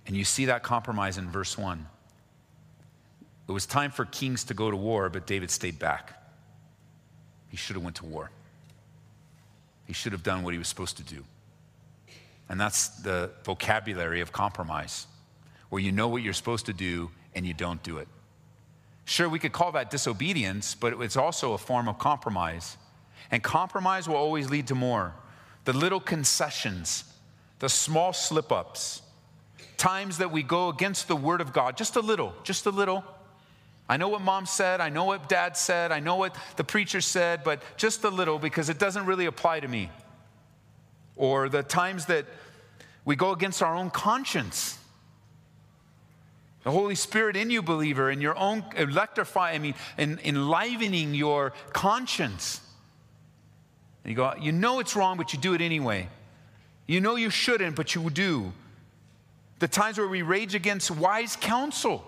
And 0.05 0.15
you 0.15 0.23
see 0.23 0.45
that 0.45 0.63
compromise 0.63 1.17
in 1.17 1.29
verse 1.29 1.57
1. 1.57 1.87
It 3.47 3.51
was 3.51 3.65
time 3.65 3.91
for 3.91 4.05
kings 4.05 4.43
to 4.45 4.53
go 4.53 4.71
to 4.71 4.77
war, 4.77 5.09
but 5.09 5.27
David 5.27 5.51
stayed 5.51 5.79
back. 5.79 6.13
He 7.49 7.57
should 7.57 7.75
have 7.75 7.83
went 7.83 7.97
to 7.97 8.05
war. 8.05 8.31
He 9.85 9.93
should 9.93 10.11
have 10.11 10.23
done 10.23 10.43
what 10.43 10.53
he 10.53 10.57
was 10.57 10.67
supposed 10.67 10.97
to 10.97 11.03
do. 11.03 11.23
And 12.49 12.59
that's 12.59 12.89
the 12.89 13.31
vocabulary 13.43 14.21
of 14.21 14.31
compromise, 14.31 15.07
where 15.69 15.81
you 15.81 15.91
know 15.91 16.07
what 16.07 16.21
you're 16.21 16.33
supposed 16.33 16.65
to 16.67 16.73
do 16.73 17.11
and 17.35 17.45
you 17.45 17.53
don't 17.53 17.81
do 17.83 17.97
it. 17.97 18.07
Sure, 19.05 19.27
we 19.27 19.39
could 19.39 19.51
call 19.51 19.73
that 19.73 19.89
disobedience, 19.89 20.75
but 20.75 21.01
it's 21.01 21.17
also 21.17 21.53
a 21.53 21.57
form 21.57 21.89
of 21.89 21.97
compromise. 21.99 22.77
And 23.31 23.43
compromise 23.43 24.07
will 24.07 24.15
always 24.15 24.49
lead 24.49 24.67
to 24.67 24.75
more. 24.75 25.13
The 25.65 25.73
little 25.73 25.99
concessions 25.99 27.05
the 27.63 27.69
small 27.69 28.11
slip 28.11 28.51
ups, 28.51 29.01
times 29.83 30.19
that 30.19 30.31
we 30.31 30.41
go 30.41 30.69
against 30.69 31.09
the 31.09 31.15
Word 31.15 31.41
of 31.41 31.51
God, 31.51 31.75
just 31.75 31.97
a 31.97 31.99
little, 31.99 32.33
just 32.43 32.65
a 32.65 32.69
little. 32.69 33.03
I 33.89 33.97
know 33.97 34.07
what 34.07 34.21
mom 34.21 34.45
said, 34.45 34.79
I 34.79 34.87
know 34.87 35.03
what 35.03 35.27
dad 35.27 35.57
said, 35.57 35.91
I 35.91 35.99
know 35.99 36.15
what 36.15 36.37
the 36.55 36.63
preacher 36.63 37.01
said, 37.01 37.43
but 37.43 37.61
just 37.75 38.01
a 38.05 38.09
little 38.09 38.39
because 38.39 38.69
it 38.69 38.79
doesn't 38.79 39.05
really 39.05 39.25
apply 39.25 39.59
to 39.59 39.67
me. 39.67 39.89
Or 41.17 41.49
the 41.49 41.63
times 41.63 42.05
that 42.05 42.25
we 43.03 43.17
go 43.17 43.33
against 43.33 43.61
our 43.61 43.75
own 43.75 43.89
conscience. 43.89 44.77
The 46.63 46.71
Holy 46.71 46.95
Spirit 46.95 47.35
in 47.35 47.49
you, 47.49 47.61
believer, 47.61 48.09
and 48.09 48.21
your 48.21 48.37
own 48.37 48.63
electrifying, 48.77 49.55
I 49.55 49.59
mean, 49.59 49.75
enlivening 50.23 51.13
your 51.13 51.51
conscience. 51.73 52.61
And 54.05 54.11
you 54.11 54.15
go, 54.15 54.33
you 54.39 54.53
know 54.53 54.79
it's 54.79 54.95
wrong, 54.95 55.17
but 55.17 55.33
you 55.33 55.39
do 55.39 55.53
it 55.53 55.59
anyway. 55.59 56.07
You 56.87 57.01
know 57.01 57.17
you 57.17 57.29
shouldn't, 57.29 57.75
but 57.75 57.95
you 57.95 58.09
do. 58.09 58.53
The 59.63 59.69
times 59.69 59.97
where 59.97 60.09
we 60.09 60.23
rage 60.23 60.55
against 60.55 60.91
wise 60.91 61.37
counsel, 61.37 62.03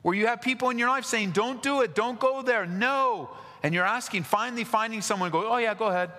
where 0.00 0.14
you 0.14 0.28
have 0.28 0.40
people 0.40 0.70
in 0.70 0.78
your 0.78 0.88
life 0.88 1.04
saying, 1.04 1.32
don't 1.32 1.62
do 1.62 1.82
it, 1.82 1.94
don't 1.94 2.18
go 2.18 2.40
there, 2.40 2.64
no. 2.64 3.28
And 3.62 3.74
you're 3.74 3.84
asking, 3.84 4.22
finally 4.22 4.64
finding 4.64 5.02
someone 5.02 5.30
go, 5.30 5.52
oh 5.52 5.58
yeah, 5.58 5.74
go 5.74 5.88
ahead. 5.88 6.10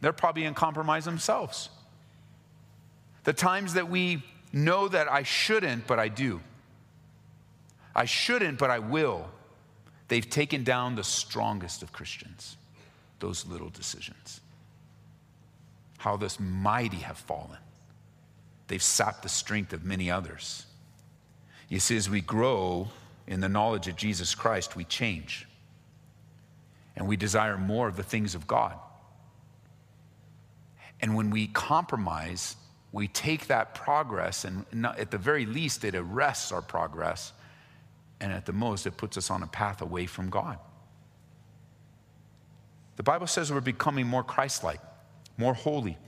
They're 0.00 0.12
probably 0.12 0.44
in 0.44 0.54
compromise 0.54 1.04
themselves. 1.04 1.70
The 3.24 3.32
times 3.32 3.74
that 3.74 3.90
we 3.90 4.22
know 4.52 4.86
that 4.86 5.10
I 5.10 5.24
shouldn't, 5.24 5.88
but 5.88 5.98
I 5.98 6.06
do. 6.06 6.40
I 7.96 8.04
shouldn't, 8.04 8.60
but 8.60 8.70
I 8.70 8.78
will. 8.78 9.28
They've 10.06 10.30
taken 10.30 10.62
down 10.62 10.94
the 10.94 11.02
strongest 11.02 11.82
of 11.82 11.92
Christians, 11.92 12.56
those 13.18 13.44
little 13.44 13.70
decisions. 13.70 14.40
How 15.98 16.16
this 16.16 16.38
mighty 16.38 16.98
have 16.98 17.18
fallen. 17.18 17.58
They've 18.68 18.82
sapped 18.82 19.22
the 19.22 19.28
strength 19.28 19.72
of 19.72 19.84
many 19.84 20.10
others. 20.10 20.66
You 21.68 21.80
see, 21.80 21.96
as 21.96 22.08
we 22.08 22.20
grow 22.20 22.88
in 23.26 23.40
the 23.40 23.48
knowledge 23.48 23.88
of 23.88 23.96
Jesus 23.96 24.34
Christ, 24.34 24.76
we 24.76 24.84
change. 24.84 25.46
And 26.96 27.08
we 27.08 27.16
desire 27.16 27.58
more 27.58 27.88
of 27.88 27.96
the 27.96 28.02
things 28.02 28.34
of 28.34 28.46
God. 28.46 28.78
And 31.00 31.16
when 31.16 31.30
we 31.30 31.48
compromise, 31.48 32.56
we 32.92 33.08
take 33.08 33.48
that 33.48 33.74
progress, 33.74 34.44
and 34.44 34.64
at 34.84 35.10
the 35.10 35.18
very 35.18 35.44
least, 35.44 35.84
it 35.84 35.94
arrests 35.94 36.52
our 36.52 36.62
progress 36.62 37.32
and 38.20 38.32
at 38.32 38.46
the 38.46 38.52
most, 38.52 38.86
it 38.86 38.96
puts 38.96 39.18
us 39.18 39.30
on 39.30 39.42
a 39.42 39.46
path 39.46 39.82
away 39.82 40.06
from 40.06 40.30
God. 40.30 40.58
The 42.96 43.02
Bible 43.02 43.26
says 43.26 43.52
we're 43.52 43.60
becoming 43.60 44.06
more 44.06 44.22
Christ 44.22 44.64
like, 44.64 44.80
more 45.36 45.52
holy, 45.52 45.98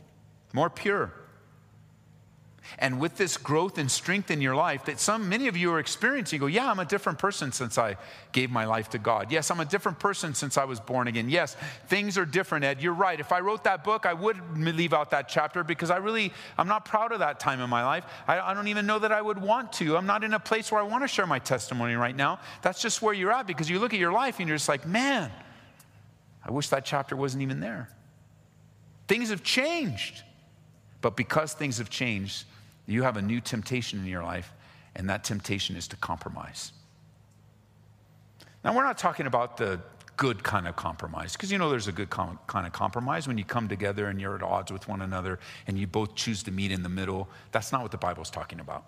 more 0.53 0.71
pure. 0.71 1.13
And 2.79 3.01
with 3.01 3.17
this 3.17 3.37
growth 3.37 3.79
and 3.79 3.91
strength 3.91 4.31
in 4.31 4.41
your 4.41 4.55
life 4.55 4.85
that 4.85 5.01
some 5.01 5.29
many 5.29 5.49
of 5.49 5.57
you 5.57 5.73
are 5.73 5.79
experiencing, 5.79 6.41
go, 6.41 6.47
yeah, 6.47 6.71
I'm 6.71 6.79
a 6.79 6.85
different 6.85 7.19
person 7.19 7.53
since 7.53 7.79
I 7.79 7.97
gave 8.33 8.51
my 8.51 8.65
life 8.65 8.91
to 8.91 8.99
God. 8.99 9.33
Yes, 9.33 9.51
I'm 9.51 9.61
a 9.61 9.65
different 9.65 9.99
person 9.99 10.35
since 10.35 10.59
I 10.59 10.65
was 10.65 10.79
born 10.79 11.09
again. 11.09 11.31
Yes, 11.31 11.57
things 11.89 12.19
are 12.19 12.27
different, 12.27 12.65
Ed. 12.65 12.83
You're 12.83 12.93
right. 12.93 13.19
If 13.19 13.33
I 13.33 13.41
wrote 13.41 13.65
that 13.65 13.83
book, 13.83 14.05
I 14.05 14.13
would 14.13 14.37
leave 14.59 14.93
out 14.93 15.11
that 15.11 15.29
chapter 15.29 15.65
because 15.65 15.91
I 15.91 15.97
really, 15.97 16.33
I'm 16.59 16.69
not 16.69 16.85
proud 16.85 17.13
of 17.13 17.21
that 17.21 17.41
time 17.41 17.61
in 17.61 17.71
my 17.71 17.85
life. 17.85 18.05
I, 18.27 18.41
I 18.41 18.55
don't 18.55 18.69
even 18.69 18.87
know 18.87 18.99
that 18.99 19.13
I 19.13 19.23
would 19.23 19.41
want 19.41 19.73
to. 19.75 19.97
I'm 19.97 20.07
not 20.07 20.25
in 20.25 20.35
a 20.35 20.41
place 20.41 20.71
where 20.71 20.81
I 20.81 20.85
want 20.85 21.05
to 21.05 21.09
share 21.09 21.27
my 21.27 21.39
testimony 21.39 21.95
right 21.95 22.17
now. 22.17 22.41
That's 22.63 22.83
just 22.83 23.01
where 23.03 23.15
you're 23.15 23.33
at 23.33 23.47
because 23.47 23.71
you 23.71 23.79
look 23.79 23.95
at 23.95 24.01
your 24.01 24.13
life 24.13 24.39
and 24.39 24.49
you're 24.49 24.59
just 24.59 24.69
like, 24.69 24.87
man, 24.87 25.31
I 26.45 26.51
wish 26.51 26.69
that 26.69 26.85
chapter 26.85 27.17
wasn't 27.17 27.43
even 27.43 27.61
there. 27.61 27.89
Things 29.09 29.31
have 29.31 29.43
changed. 29.43 30.23
But 31.01 31.17
because 31.17 31.53
things 31.53 31.79
have 31.79 31.91
changed, 31.91 32.47
you 32.87 33.03
have 33.03 33.17
a 33.17 33.23
new 33.23 33.41
temptation 33.41 33.99
in 33.99 34.07
your 34.07 34.23
life, 34.23 34.53
and 34.95 35.11
that 35.11 35.25
temptation 35.25 35.77
is 35.77 35.89
to 35.89 35.97
compromise. 35.97 36.73
Now, 38.65 38.75
we're 38.75 38.85
not 38.85 38.99
talking 38.99 39.27
about 39.27 39.57
the 39.57 39.81
good 40.17 40.43
kind 40.43 40.67
of 40.67 40.77
compromise, 40.77 41.35
because 41.35 41.53
you 41.53 41.59
know 41.59 41.69
there's 41.69 41.89
a 41.89 41.93
good 41.93 42.11
com- 42.11 42.39
kind 42.47 42.67
of 42.67 42.73
compromise 42.73 43.29
when 43.29 43.37
you 43.37 43.45
come 43.45 43.69
together 43.69 44.07
and 44.07 44.21
you're 44.21 44.35
at 44.35 44.43
odds 44.43 44.73
with 44.73 44.89
one 44.89 45.03
another 45.03 45.39
and 45.67 45.79
you 45.79 45.87
both 45.87 46.15
choose 46.15 46.43
to 46.45 46.51
meet 46.51 46.73
in 46.73 46.83
the 46.83 46.89
middle. 46.89 47.29
That's 47.53 47.71
not 47.71 47.83
what 47.83 47.91
the 47.91 47.99
Bible's 47.99 48.31
talking 48.31 48.61
about. 48.61 48.85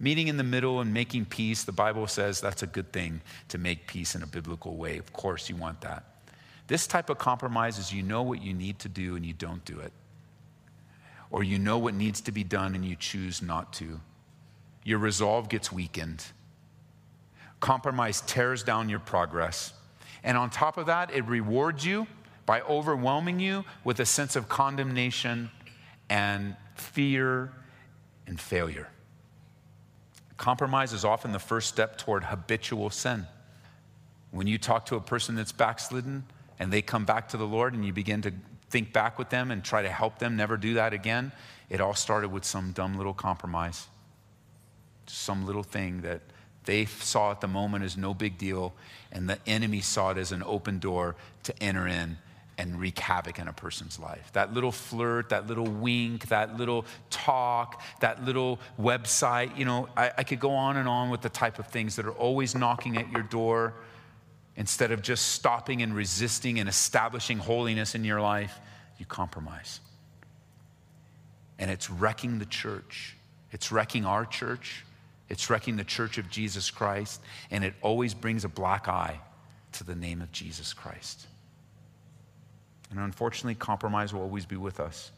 Meeting 0.00 0.26
in 0.26 0.36
the 0.36 0.44
middle 0.44 0.80
and 0.80 0.92
making 0.92 1.26
peace, 1.26 1.62
the 1.62 1.72
Bible 1.72 2.08
says 2.08 2.40
that's 2.40 2.64
a 2.64 2.66
good 2.66 2.92
thing 2.92 3.20
to 3.48 3.58
make 3.58 3.86
peace 3.86 4.16
in 4.16 4.22
a 4.24 4.26
biblical 4.26 4.76
way. 4.76 4.98
Of 4.98 5.12
course, 5.12 5.48
you 5.48 5.54
want 5.54 5.80
that. 5.82 6.04
This 6.66 6.88
type 6.88 7.08
of 7.08 7.18
compromise 7.18 7.78
is 7.78 7.92
you 7.92 8.02
know 8.02 8.22
what 8.22 8.42
you 8.42 8.52
need 8.52 8.80
to 8.80 8.88
do 8.88 9.14
and 9.14 9.24
you 9.24 9.34
don't 9.34 9.64
do 9.64 9.78
it 9.78 9.92
or 11.32 11.42
you 11.42 11.58
know 11.58 11.78
what 11.78 11.94
needs 11.94 12.20
to 12.20 12.30
be 12.30 12.44
done 12.44 12.74
and 12.74 12.84
you 12.84 12.94
choose 12.94 13.42
not 13.42 13.72
to. 13.72 13.98
Your 14.84 14.98
resolve 14.98 15.48
gets 15.48 15.72
weakened. 15.72 16.24
Compromise 17.58 18.20
tears 18.20 18.62
down 18.62 18.88
your 18.88 18.98
progress. 18.98 19.72
And 20.22 20.36
on 20.36 20.50
top 20.50 20.76
of 20.76 20.86
that, 20.86 21.12
it 21.12 21.24
rewards 21.26 21.84
you 21.84 22.06
by 22.44 22.60
overwhelming 22.62 23.40
you 23.40 23.64
with 23.82 23.98
a 24.00 24.06
sense 24.06 24.36
of 24.36 24.48
condemnation 24.48 25.50
and 26.10 26.54
fear 26.74 27.50
and 28.26 28.38
failure. 28.38 28.88
Compromise 30.36 30.92
is 30.92 31.04
often 31.04 31.32
the 31.32 31.38
first 31.38 31.68
step 31.68 31.96
toward 31.96 32.24
habitual 32.24 32.90
sin. 32.90 33.26
When 34.32 34.46
you 34.46 34.58
talk 34.58 34.86
to 34.86 34.96
a 34.96 35.00
person 35.00 35.34
that's 35.34 35.52
backslidden 35.52 36.24
and 36.58 36.72
they 36.72 36.82
come 36.82 37.04
back 37.04 37.28
to 37.28 37.36
the 37.36 37.46
Lord 37.46 37.74
and 37.74 37.84
you 37.86 37.92
begin 37.92 38.22
to 38.22 38.32
think 38.72 38.92
back 38.92 39.18
with 39.18 39.28
them 39.28 39.50
and 39.50 39.62
try 39.62 39.82
to 39.82 39.90
help 39.90 40.18
them 40.18 40.34
never 40.34 40.56
do 40.56 40.74
that 40.74 40.94
again. 40.94 41.30
It 41.68 41.80
all 41.80 41.94
started 41.94 42.32
with 42.32 42.44
some 42.44 42.72
dumb 42.72 42.96
little 42.96 43.14
compromise, 43.14 43.86
some 45.06 45.46
little 45.46 45.62
thing 45.62 46.00
that 46.00 46.22
they 46.64 46.86
saw 46.86 47.30
at 47.30 47.40
the 47.40 47.48
moment 47.48 47.84
as 47.84 47.96
no 47.96 48.14
big 48.14 48.38
deal, 48.38 48.72
and 49.10 49.28
the 49.28 49.38
enemy 49.46 49.80
saw 49.80 50.10
it 50.10 50.18
as 50.18 50.32
an 50.32 50.42
open 50.44 50.78
door 50.78 51.16
to 51.42 51.62
enter 51.62 51.86
in 51.86 52.16
and 52.56 52.78
wreak 52.78 52.98
havoc 52.98 53.38
in 53.38 53.48
a 53.48 53.52
person's 53.52 53.98
life. 53.98 54.30
That 54.32 54.54
little 54.54 54.72
flirt, 54.72 55.30
that 55.30 55.46
little 55.46 55.66
wink, 55.66 56.28
that 56.28 56.56
little 56.56 56.84
talk, 57.10 57.82
that 58.00 58.24
little 58.24 58.58
website, 58.80 59.56
you 59.56 59.64
know, 59.64 59.88
I, 59.96 60.12
I, 60.18 60.24
could 60.24 60.38
go 60.38 60.52
on 60.52 60.76
and 60.76 60.88
on 60.88 61.10
with 61.10 61.22
the 61.22 61.30
type 61.30 61.58
of 61.58 61.66
things 61.66 61.96
that 61.96 62.06
are 62.06 62.12
always 62.12 62.54
knocking 62.54 62.96
at 62.96 63.10
your 63.10 63.22
door 63.22 63.74
Instead 64.56 64.92
of 64.92 65.02
just 65.02 65.28
stopping 65.28 65.82
and 65.82 65.94
resisting 65.94 66.58
and 66.58 66.68
establishing 66.68 67.38
holiness 67.38 67.94
in 67.94 68.04
your 68.04 68.20
life, 68.20 68.58
you 68.98 69.06
compromise. 69.06 69.80
And 71.58 71.70
it's 71.70 71.88
wrecking 71.88 72.38
the 72.38 72.46
church. 72.46 73.16
It's 73.50 73.72
wrecking 73.72 74.04
our 74.04 74.26
church. 74.26 74.84
It's 75.28 75.48
wrecking 75.48 75.76
the 75.76 75.84
church 75.84 76.18
of 76.18 76.28
Jesus 76.28 76.70
Christ. 76.70 77.20
And 77.50 77.64
it 77.64 77.74
always 77.80 78.12
brings 78.14 78.44
a 78.44 78.48
black 78.48 78.88
eye 78.88 79.20
to 79.72 79.84
the 79.84 79.94
name 79.94 80.20
of 80.20 80.30
Jesus 80.32 80.74
Christ. 80.74 81.26
And 82.90 83.00
unfortunately, 83.00 83.54
compromise 83.54 84.12
will 84.12 84.20
always 84.20 84.44
be 84.44 84.56
with 84.56 84.80
us. 84.80 85.10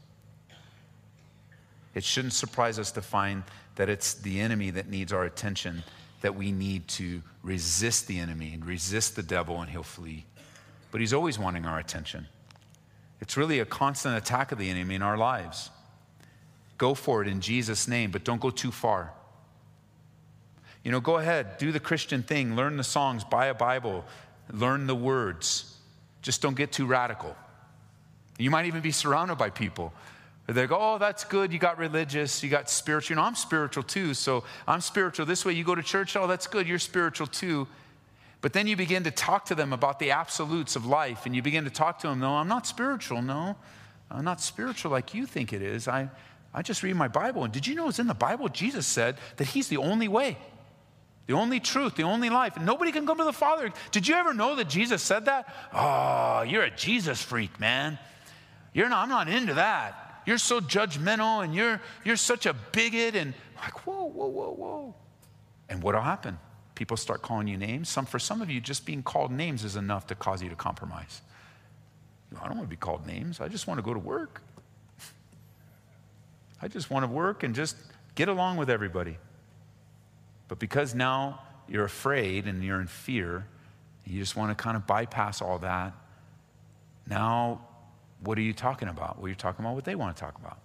It 1.95 2.05
shouldn't 2.05 2.35
surprise 2.35 2.79
us 2.79 2.93
to 2.93 3.03
find 3.03 3.43
that 3.77 3.89
it's 3.89 4.15
the 4.15 4.41
enemy 4.41 4.71
that 4.71 4.89
needs 4.89 5.13
our 5.13 5.25
attention 5.25 5.83
that 6.25 6.35
we 6.35 6.53
need 6.53 6.89
to 6.89 7.21
resist 7.43 8.07
the 8.07 8.19
enemy 8.19 8.55
and 8.55 8.65
resist 8.65 9.15
the 9.15 9.23
devil 9.23 9.61
and 9.61 9.69
he'll 9.69 9.83
flee. 9.83 10.25
But 10.91 11.03
he's 11.03 11.13
always 11.13 11.39
wanting 11.39 11.67
our 11.67 11.79
attention. 11.79 12.29
It's 13.21 13.37
really 13.37 13.61
a 13.61 13.67
constant 13.67 14.17
attack 14.17 14.51
of 14.51 14.57
the 14.57 14.71
enemy 14.71 14.95
in 14.95 15.03
our 15.03 15.19
lives. 15.19 15.69
Go 16.79 16.95
for 16.95 17.21
it 17.21 17.29
in 17.29 17.43
Jesus' 17.43 17.87
name, 17.87 18.11
but 18.11 18.25
don't 18.25 18.41
go 18.41 18.49
too 18.49 18.73
far. 18.73 19.13
You 20.83 20.93
know, 20.93 21.01
go 21.01 21.19
ahead, 21.19 21.59
do 21.59 21.73
the 21.73 21.79
Christian 21.79 22.23
thing, 22.23 22.57
learn 22.57 22.79
the 22.79 22.85
songs, 22.85 23.23
buy 23.23 23.49
a 23.49 23.55
Bible, 23.55 24.03
learn 24.51 24.87
the 24.87 24.95
words. 24.95 25.77
Just 26.23 26.41
don't 26.41 26.57
get 26.57 26.73
too 26.73 26.87
radical. 26.87 27.37
You 28.39 28.51
might 28.51 28.65
even 28.65 28.81
be 28.81 28.93
surrounded 28.93 29.37
by 29.37 29.51
people 29.51 29.93
they 30.47 30.67
go, 30.67 30.77
oh, 30.79 30.99
that's 30.99 31.25
good. 31.25 31.53
You 31.53 31.59
got 31.59 31.79
religious. 31.79 32.43
You 32.43 32.51
got 32.51 32.69
spiritual. 32.69 33.15
You 33.15 33.17
know, 33.17 33.27
I'm 33.27 33.35
spiritual 33.35 33.83
too. 33.83 34.13
So 34.13 34.45
I'm 34.69 34.83
spiritual 34.83 35.25
this 35.25 35.45
way. 35.45 35.55
You 35.55 35.65
go 35.65 35.75
to 35.75 35.83
church. 35.83 36.17
Oh, 36.17 36.27
that's 36.27 36.47
good. 36.47 36.69
You're 36.69 36.79
spiritual 36.79 37.27
too. 37.27 37.67
But 38.43 38.53
then 38.53 38.67
you 38.67 38.77
begin 38.77 39.05
to 39.05 39.11
talk 39.11 39.47
to 39.47 39.55
them 39.55 39.73
about 39.73 39.99
the 39.99 40.11
absolutes 40.11 40.77
of 40.77 40.85
life. 40.85 41.25
And 41.25 41.35
you 41.35 41.41
begin 41.41 41.65
to 41.65 41.71
talk 41.71 41.99
to 42.01 42.09
them, 42.09 42.21
no, 42.21 42.35
I'm 42.35 42.49
not 42.49 42.67
spiritual. 42.67 43.23
No, 43.23 43.57
I'm 44.11 44.25
not 44.25 44.43
spiritual 44.43 44.91
like 44.91 45.15
you 45.15 45.25
think 45.25 45.55
it 45.55 45.63
is. 45.63 45.89
I, 45.89 46.11
I 46.53 46.61
just 46.61 46.83
read 46.83 46.95
my 46.95 47.09
Bible. 47.09 47.45
And 47.45 47.53
did 47.53 47.67
you 47.67 47.75
know 47.75 47.89
it's 47.89 47.99
in 47.99 48.07
the 48.07 48.13
Bible? 48.13 48.51
Jesus 48.51 48.87
said 48.87 49.17
that 49.39 49.47
He's 49.47 49.69
the 49.69 49.79
only 49.79 50.09
way, 50.09 50.37
the 51.27 51.33
only 51.33 51.59
truth, 51.59 51.95
the 51.95 52.03
only 52.03 52.29
life. 52.29 52.59
And 52.59 52.67
nobody 52.67 52.93
can 52.93 53.07
come 53.07 53.17
to 53.17 53.25
the 53.25 53.33
Father. 53.33 53.73
Did 53.93 54.07
you 54.07 54.15
ever 54.15 54.35
know 54.35 54.57
that 54.57 54.69
Jesus 54.69 55.01
said 55.03 55.25
that? 55.25 55.49
Oh, 55.73 56.43
you're 56.43 56.65
a 56.65 56.71
Jesus 56.71 57.23
freak, 57.23 57.59
man. 57.59 57.99
You're 58.75 58.91
not, 58.91 59.05
I'm 59.05 59.09
not 59.09 59.29
into 59.31 59.55
that 59.55 60.04
you're 60.27 60.39
so 60.39 60.61
judgmental 60.61 61.45
and 61.45 61.55
you're, 61.55 61.81
you're 62.05 62.17
such 62.17 62.47
a 62.47 62.55
bigot. 62.73 63.15
And 63.15 63.35
like, 63.57 63.87
whoa, 63.87 64.05
whoa, 64.05 64.27
whoa, 64.27 64.51
whoa. 64.51 64.95
And 65.69 65.83
what'll 65.83 66.03
happen? 66.03 66.39
People 66.75 66.97
start 66.97 67.23
calling 67.23 67.47
you 67.47 67.57
names. 67.57 67.89
Some, 67.89 68.07
for 68.07 68.19
some 68.19 68.43
of 68.43 68.51
you, 68.51 68.61
just 68.61 68.85
being 68.85 69.03
called 69.03 69.31
names 69.31 69.65
is 69.65 69.77
enough 69.77 70.07
to 70.09 70.15
cause 70.15 70.43
you 70.43 70.49
to 70.49 70.57
compromise. 70.57 71.23
I 72.41 72.47
don't 72.47 72.57
want 72.57 72.69
to 72.69 72.71
be 72.71 72.77
called 72.77 73.07
names. 73.07 73.41
I 73.41 73.49
just 73.49 73.67
want 73.67 73.79
to 73.79 73.83
go 73.83 73.95
to 73.95 74.01
work. 74.01 74.43
I 76.63 76.69
just 76.69 76.91
want 76.91 77.05
to 77.05 77.11
work 77.11 77.43
and 77.43 77.55
just 77.55 77.77
get 78.15 78.29
along 78.29 78.57
with 78.57 78.71
everybody. 78.71 79.19
But 80.49 80.59
because 80.59 80.95
now 80.95 81.41
you're 81.69 81.85
afraid 81.85 82.47
and 82.47 82.63
you're 82.63 82.81
in 82.81 82.87
fear, 82.87 83.47
you 84.05 84.19
just 84.19 84.37
want 84.37 84.57
to 84.57 84.61
kind 84.61 84.77
of 84.77 84.87
bypass 84.87 85.41
all 85.41 85.59
that. 85.61 85.93
Now, 87.07 87.67
what 88.25 88.39
are 88.39 88.43
you 88.43 88.53
talking 88.53 88.89
about? 88.89 89.19
Well, 89.19 89.29
you're 89.29 89.37
talking 89.37 89.65
about 89.65 89.75
what 89.75 89.85
they 89.85 89.95
want 89.95 90.17
to 90.17 90.21
talk 90.21 90.39
about. 90.39 90.59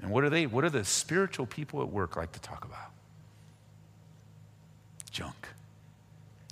And 0.00 0.10
what 0.10 0.24
are 0.24 0.30
they, 0.30 0.46
what 0.46 0.64
are 0.64 0.70
the 0.70 0.84
spiritual 0.84 1.46
people 1.46 1.82
at 1.82 1.88
work 1.90 2.16
like 2.16 2.32
to 2.32 2.40
talk 2.40 2.64
about? 2.64 2.90
Junk 5.10 5.48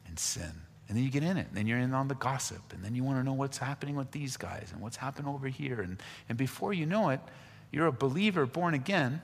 and 0.06 0.18
sin. 0.18 0.52
And 0.88 0.96
then 0.96 1.04
you 1.04 1.10
get 1.10 1.22
in 1.22 1.36
it, 1.36 1.48
and 1.48 1.56
then 1.56 1.66
you're 1.66 1.78
in 1.78 1.92
on 1.92 2.08
the 2.08 2.14
gossip, 2.14 2.72
and 2.72 2.82
then 2.82 2.94
you 2.94 3.04
want 3.04 3.18
to 3.18 3.22
know 3.22 3.34
what's 3.34 3.58
happening 3.58 3.94
with 3.94 4.10
these 4.10 4.38
guys 4.38 4.70
and 4.72 4.80
what's 4.80 4.96
happened 4.96 5.28
over 5.28 5.46
here. 5.46 5.80
And, 5.82 6.02
and 6.28 6.38
before 6.38 6.72
you 6.72 6.86
know 6.86 7.10
it, 7.10 7.20
you're 7.70 7.86
a 7.86 7.92
believer 7.92 8.46
born 8.46 8.72
again, 8.72 9.20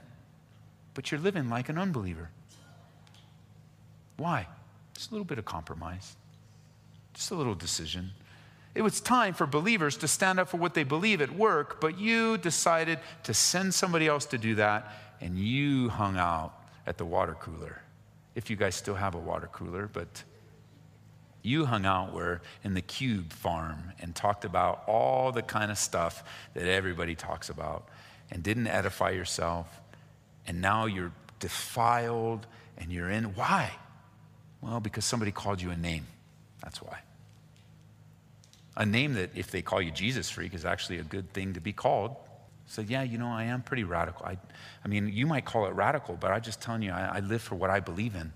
but 0.92 1.10
you're 1.10 1.20
living 1.20 1.48
like 1.48 1.70
an 1.70 1.78
unbeliever. 1.78 2.28
Why? 4.18 4.46
Just 4.94 5.10
a 5.10 5.14
little 5.14 5.24
bit 5.24 5.38
of 5.38 5.46
compromise, 5.46 6.16
just 7.14 7.30
a 7.30 7.34
little 7.34 7.54
decision. 7.54 8.10
It 8.74 8.82
was 8.82 9.00
time 9.00 9.34
for 9.34 9.46
believers 9.46 9.96
to 9.98 10.08
stand 10.08 10.40
up 10.40 10.48
for 10.48 10.56
what 10.56 10.74
they 10.74 10.84
believe 10.84 11.20
at 11.20 11.30
work, 11.30 11.80
but 11.80 11.98
you 11.98 12.38
decided 12.38 12.98
to 13.22 13.32
send 13.32 13.72
somebody 13.72 14.08
else 14.08 14.26
to 14.26 14.38
do 14.38 14.56
that, 14.56 14.92
and 15.20 15.38
you 15.38 15.88
hung 15.88 16.16
out 16.16 16.54
at 16.86 16.98
the 16.98 17.04
water 17.04 17.34
cooler. 17.34 17.82
If 18.34 18.50
you 18.50 18.56
guys 18.56 18.74
still 18.74 18.96
have 18.96 19.14
a 19.14 19.18
water 19.18 19.48
cooler, 19.52 19.88
but 19.92 20.24
you 21.42 21.66
hung 21.66 21.84
out 21.84 22.12
where 22.12 22.40
in 22.64 22.74
the 22.74 22.80
cube 22.80 23.32
farm 23.32 23.92
and 24.00 24.14
talked 24.14 24.44
about 24.44 24.82
all 24.88 25.30
the 25.30 25.42
kind 25.42 25.70
of 25.70 25.78
stuff 25.78 26.24
that 26.54 26.66
everybody 26.66 27.14
talks 27.14 27.50
about 27.50 27.88
and 28.30 28.42
didn't 28.42 28.66
edify 28.66 29.10
yourself. 29.10 29.80
And 30.46 30.60
now 30.60 30.86
you're 30.86 31.12
defiled 31.38 32.46
and 32.78 32.90
you're 32.90 33.10
in. 33.10 33.34
Why? 33.34 33.72
Well, 34.62 34.80
because 34.80 35.04
somebody 35.04 35.30
called 35.30 35.60
you 35.60 35.70
a 35.70 35.76
name. 35.76 36.06
That's 36.62 36.80
why. 36.80 36.98
A 38.76 38.84
name 38.84 39.14
that, 39.14 39.30
if 39.34 39.50
they 39.50 39.62
call 39.62 39.80
you 39.80 39.90
Jesus 39.90 40.30
freak, 40.30 40.54
is 40.54 40.64
actually 40.64 40.98
a 40.98 41.04
good 41.04 41.32
thing 41.32 41.52
to 41.54 41.60
be 41.60 41.72
called. 41.72 42.16
So, 42.66 42.82
yeah, 42.82 43.02
you 43.02 43.18
know, 43.18 43.28
I 43.28 43.44
am 43.44 43.62
pretty 43.62 43.84
radical. 43.84 44.26
I, 44.26 44.38
I 44.84 44.88
mean, 44.88 45.08
you 45.12 45.26
might 45.26 45.44
call 45.44 45.66
it 45.66 45.74
radical, 45.74 46.16
but 46.18 46.30
I'm 46.32 46.42
just 46.42 46.60
telling 46.60 46.82
you, 46.82 46.90
I, 46.90 47.16
I 47.16 47.20
live 47.20 47.42
for 47.42 47.54
what 47.54 47.70
I 47.70 47.80
believe 47.80 48.14
in. 48.14 48.32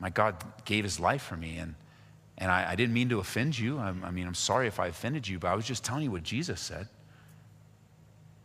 My 0.00 0.10
God 0.10 0.36
gave 0.64 0.84
his 0.84 1.00
life 1.00 1.22
for 1.22 1.36
me, 1.36 1.56
and, 1.58 1.74
and 2.36 2.50
I, 2.50 2.72
I 2.72 2.74
didn't 2.74 2.94
mean 2.94 3.08
to 3.10 3.20
offend 3.20 3.58
you. 3.58 3.78
I, 3.78 3.88
I 3.88 4.10
mean, 4.10 4.26
I'm 4.26 4.34
sorry 4.34 4.66
if 4.66 4.78
I 4.80 4.88
offended 4.88 5.26
you, 5.26 5.38
but 5.38 5.48
I 5.48 5.54
was 5.54 5.64
just 5.64 5.84
telling 5.84 6.04
you 6.04 6.10
what 6.10 6.22
Jesus 6.22 6.60
said. 6.60 6.88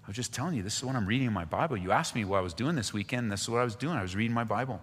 I 0.03 0.07
was 0.07 0.15
just 0.15 0.33
telling 0.33 0.55
you, 0.55 0.63
this 0.63 0.77
is 0.77 0.83
what 0.83 0.95
I'm 0.95 1.05
reading 1.05 1.27
in 1.27 1.33
my 1.33 1.45
Bible. 1.45 1.77
You 1.77 1.91
asked 1.91 2.13
me 2.13 2.25
what 2.25 2.37
I 2.37 2.41
was 2.41 2.53
doing 2.53 2.75
this 2.75 2.93
weekend, 2.93 3.31
this 3.31 3.43
is 3.43 3.49
what 3.49 3.61
I 3.61 3.63
was 3.63 3.75
doing. 3.75 3.95
I 3.95 4.01
was 4.01 4.15
reading 4.15 4.33
my 4.33 4.43
Bible. 4.43 4.81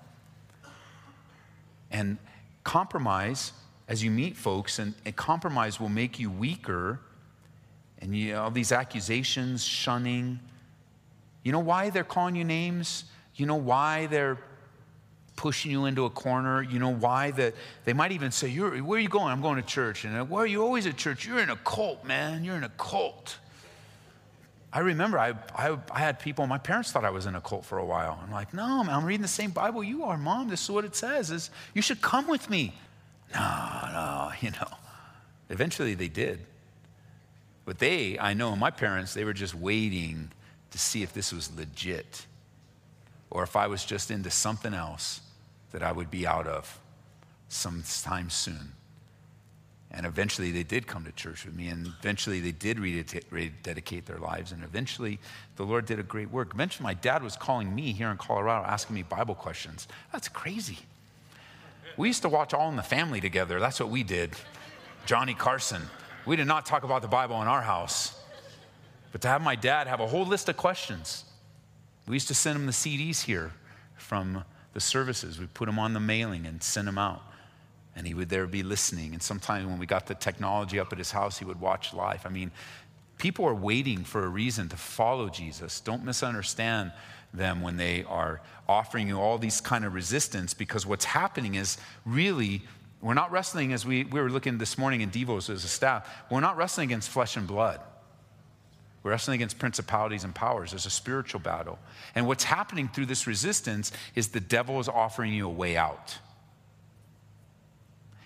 And 1.90 2.18
compromise 2.64 3.52
as 3.90 4.04
you 4.04 4.11
meet 4.11 4.37
folks, 4.37 4.78
and, 4.78 4.94
and 5.04 5.16
compromise 5.16 5.80
will 5.80 5.88
make 5.88 6.20
you 6.20 6.30
weaker. 6.30 7.00
And 8.00 8.16
you 8.16 8.37
all 8.37 8.50
these 8.50 8.73
accusations, 8.73 9.64
shunning. 9.64 10.38
You 11.42 11.50
know 11.52 11.59
why 11.59 11.90
they're 11.90 12.04
calling 12.04 12.37
you 12.37 12.44
names? 12.44 13.04
You 13.35 13.47
know 13.47 13.56
why 13.56 14.06
they're 14.06 14.38
pushing 15.35 15.73
you 15.73 15.87
into 15.87 16.04
a 16.04 16.11
corner? 16.11 16.62
You 16.62 16.78
know 16.78 16.94
why 16.94 17.32
that 17.32 17.54
they 17.85 17.92
might 17.92 18.12
even 18.12 18.30
say, 18.30 18.54
"Where 18.56 18.70
are 18.70 19.00
you 19.00 19.09
going?" 19.09 19.26
I'm 19.26 19.42
going 19.42 19.56
to 19.56 19.68
church. 19.68 20.04
And 20.04 20.30
why 20.30 20.38
are 20.38 20.47
you 20.47 20.62
always 20.62 20.87
at 20.87 20.97
church? 20.97 21.26
You're 21.26 21.40
in 21.40 21.50
a 21.50 21.56
cult, 21.56 22.04
man. 22.04 22.44
You're 22.44 22.56
in 22.56 22.64
a 22.64 22.73
cult. 22.78 23.38
I 24.73 24.78
remember 24.78 25.18
I, 25.18 25.35
I, 25.52 25.76
I, 25.90 25.99
had 25.99 26.20
people, 26.20 26.47
my 26.47 26.59
parents 26.59 26.92
thought 26.92 27.04
I 27.04 27.11
was 27.11 27.26
in 27.26 27.35
a 27.35 27.40
cult 27.40 27.64
for 27.64 27.78
a 27.78 27.85
while. 27.85 28.20
I'm 28.23 28.30
like, 28.30 28.54
no, 28.54 28.85
man, 28.85 28.94
I'm 28.94 29.04
reading 29.04 29.23
the 29.23 29.26
same 29.26 29.50
Bible 29.50 29.82
you 29.82 30.04
are, 30.04 30.17
mom. 30.17 30.49
This 30.49 30.62
is 30.62 30.71
what 30.71 30.84
it 30.84 30.95
says. 30.95 31.32
Is 31.32 31.50
you 31.75 31.82
should 31.82 32.00
come 32.00 32.28
with 32.28 32.49
me 32.49 32.73
no, 33.34 33.88
no, 33.93 34.32
you 34.40 34.50
know. 34.50 34.69
Eventually 35.49 35.95
they 35.95 36.08
did. 36.08 36.40
But 37.64 37.78
they, 37.78 38.19
I 38.19 38.34
know 38.34 38.56
my 38.56 38.71
parents, 38.71 39.14
they 39.14 39.25
were 39.25 39.32
just 39.32 39.54
waiting 39.54 40.30
to 40.71 40.78
see 40.78 41.02
if 41.02 41.12
this 41.12 41.32
was 41.32 41.54
legit 41.56 42.26
or 43.30 43.43
if 43.43 43.56
I 43.56 43.66
was 43.66 43.84
just 43.84 44.10
into 44.10 44.30
something 44.30 44.75
else 44.75 45.21
that 45.73 45.82
I 45.82 45.93
would 45.93 46.10
be 46.10 46.26
out 46.26 46.47
of 46.47 46.80
sometime 47.49 48.30
soon. 48.30 48.73
And 49.93 50.06
eventually 50.06 50.52
they 50.52 50.62
did 50.62 50.86
come 50.86 51.04
to 51.04 51.12
church 51.12 51.45
with 51.45 51.54
me, 51.54 51.69
and 51.69 51.86
eventually 51.99 52.38
they 52.40 52.52
did 52.52 52.78
rededicate 52.78 54.06
their 54.06 54.19
lives, 54.19 54.52
and 54.52 54.62
eventually 54.62 55.19
the 55.56 55.64
Lord 55.64 55.84
did 55.86 55.99
a 55.99 56.04
great 56.04 56.30
work. 56.30 56.52
Eventually, 56.54 56.84
my 56.84 56.95
dad 56.95 57.25
was 57.25 57.36
calling 57.36 57.75
me 57.75 57.93
here 57.93 58.08
in 58.08 58.16
Colorado, 58.16 58.64
asking 58.66 58.95
me 58.95 59.02
Bible 59.02 59.34
questions. 59.34 59.88
That's 60.12 60.28
crazy. 60.28 60.78
We 62.00 62.08
used 62.08 62.23
to 62.23 62.30
watch 62.30 62.54
All 62.54 62.71
in 62.71 62.76
the 62.76 62.82
Family 62.82 63.21
together. 63.21 63.60
That's 63.60 63.78
what 63.78 63.91
we 63.91 64.02
did. 64.02 64.32
Johnny 65.04 65.34
Carson. 65.34 65.82
We 66.25 66.34
did 66.34 66.47
not 66.47 66.65
talk 66.65 66.82
about 66.82 67.02
the 67.02 67.08
Bible 67.08 67.43
in 67.43 67.47
our 67.47 67.60
house. 67.60 68.19
But 69.13 69.21
to 69.21 69.28
have 69.28 69.43
my 69.43 69.54
dad 69.54 69.86
have 69.86 70.00
a 70.00 70.06
whole 70.06 70.25
list 70.25 70.49
of 70.49 70.56
questions. 70.56 71.26
We 72.08 72.15
used 72.15 72.28
to 72.28 72.34
send 72.34 72.56
him 72.56 72.65
the 72.65 72.73
CDs 72.73 73.25
here 73.25 73.52
from 73.99 74.45
the 74.73 74.80
services. 74.80 75.39
We 75.39 75.45
put 75.45 75.67
them 75.67 75.78
on 75.78 75.93
the 75.93 76.00
mailing 76.00 76.47
and 76.47 76.63
send 76.63 76.89
them 76.89 76.97
out. 76.97 77.21
And 77.95 78.06
he 78.06 78.15
would 78.15 78.30
there 78.30 78.47
be 78.47 78.63
listening. 78.63 79.13
And 79.13 79.23
sometimes 79.23 79.67
when 79.67 79.78
we 79.78 79.84
got 79.84 80.06
the 80.06 80.15
technology 80.15 80.80
up 80.80 80.93
at 80.93 80.97
his 80.97 81.10
house, 81.10 81.39
he 81.39 81.45
would 81.45 81.60
watch 81.60 81.93
live. 81.93 82.25
I 82.25 82.30
mean, 82.30 82.50
people 83.19 83.45
are 83.45 83.54
waiting 83.54 84.04
for 84.04 84.25
a 84.25 84.28
reason 84.28 84.71
to 84.71 84.76
follow 84.78 85.28
Jesus. 85.28 85.80
Don't 85.80 86.02
misunderstand 86.06 86.93
them 87.32 87.62
when 87.62 87.76
they 87.76 88.04
are 88.04 88.40
offering 88.69 89.08
you 89.08 89.19
all 89.19 89.38
these 89.38 89.60
kind 89.60 89.84
of 89.84 89.95
resistance 89.95 90.54
because 90.54 90.86
what's 90.86 91.04
happening 91.04 91.54
is 91.54 91.78
really 92.04 92.62
we're 93.02 93.14
not 93.14 93.32
wrestling 93.32 93.73
as 93.73 93.86
we, 93.86 94.04
we 94.04 94.21
were 94.21 94.28
looking 94.28 94.58
this 94.58 94.76
morning 94.76 95.00
in 95.00 95.10
devos 95.10 95.49
as 95.49 95.64
a 95.64 95.69
staff 95.69 96.08
we're 96.30 96.40
not 96.40 96.56
wrestling 96.56 96.88
against 96.88 97.08
flesh 97.08 97.36
and 97.36 97.47
blood. 97.47 97.80
We're 99.02 99.12
wrestling 99.12 99.36
against 99.36 99.58
principalities 99.58 100.25
and 100.25 100.34
powers. 100.34 100.73
There's 100.73 100.84
a 100.84 100.90
spiritual 100.90 101.40
battle. 101.40 101.78
And 102.14 102.26
what's 102.26 102.45
happening 102.45 102.86
through 102.88 103.06
this 103.06 103.26
resistance 103.26 103.93
is 104.14 104.28
the 104.28 104.40
devil 104.40 104.78
is 104.78 104.88
offering 104.88 105.32
you 105.32 105.47
a 105.47 105.50
way 105.50 105.75
out. 105.78 106.19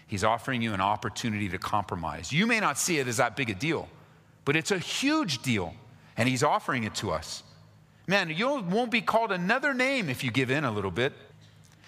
He's 0.08 0.24
offering 0.24 0.62
you 0.62 0.74
an 0.74 0.80
opportunity 0.80 1.48
to 1.50 1.58
compromise. 1.58 2.32
You 2.32 2.46
may 2.48 2.58
not 2.58 2.76
see 2.76 2.98
it 2.98 3.06
as 3.06 3.18
that 3.18 3.36
big 3.36 3.50
a 3.50 3.54
deal 3.54 3.88
but 4.44 4.56
it's 4.56 4.70
a 4.70 4.78
huge 4.78 5.42
deal 5.42 5.74
and 6.16 6.28
he's 6.28 6.42
offering 6.42 6.84
it 6.84 6.94
to 6.96 7.10
us 7.10 7.42
Man, 8.06 8.30
you 8.30 8.60
won't 8.60 8.90
be 8.90 9.00
called 9.00 9.32
another 9.32 9.72
name 9.72 10.10
if 10.10 10.22
you 10.22 10.30
give 10.30 10.50
in 10.50 10.64
a 10.64 10.70
little 10.70 10.90
bit. 10.90 11.12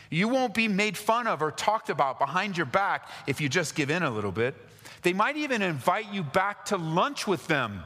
You 0.09 0.29
won't 0.29 0.55
be 0.55 0.68
made 0.68 0.96
fun 0.96 1.26
of 1.26 1.42
or 1.42 1.50
talked 1.50 1.90
about 1.90 2.18
behind 2.18 2.57
your 2.57 2.66
back 2.66 3.09
if 3.26 3.40
you 3.40 3.48
just 3.48 3.74
give 3.74 3.90
in 3.90 4.02
a 4.02 4.11
little 4.11 4.33
bit. 4.33 4.55
They 5.02 5.12
might 5.12 5.37
even 5.37 5.62
invite 5.62 6.12
you 6.12 6.22
back 6.22 6.66
to 6.66 6.76
lunch 6.76 7.26
with 7.26 7.46
them 7.46 7.83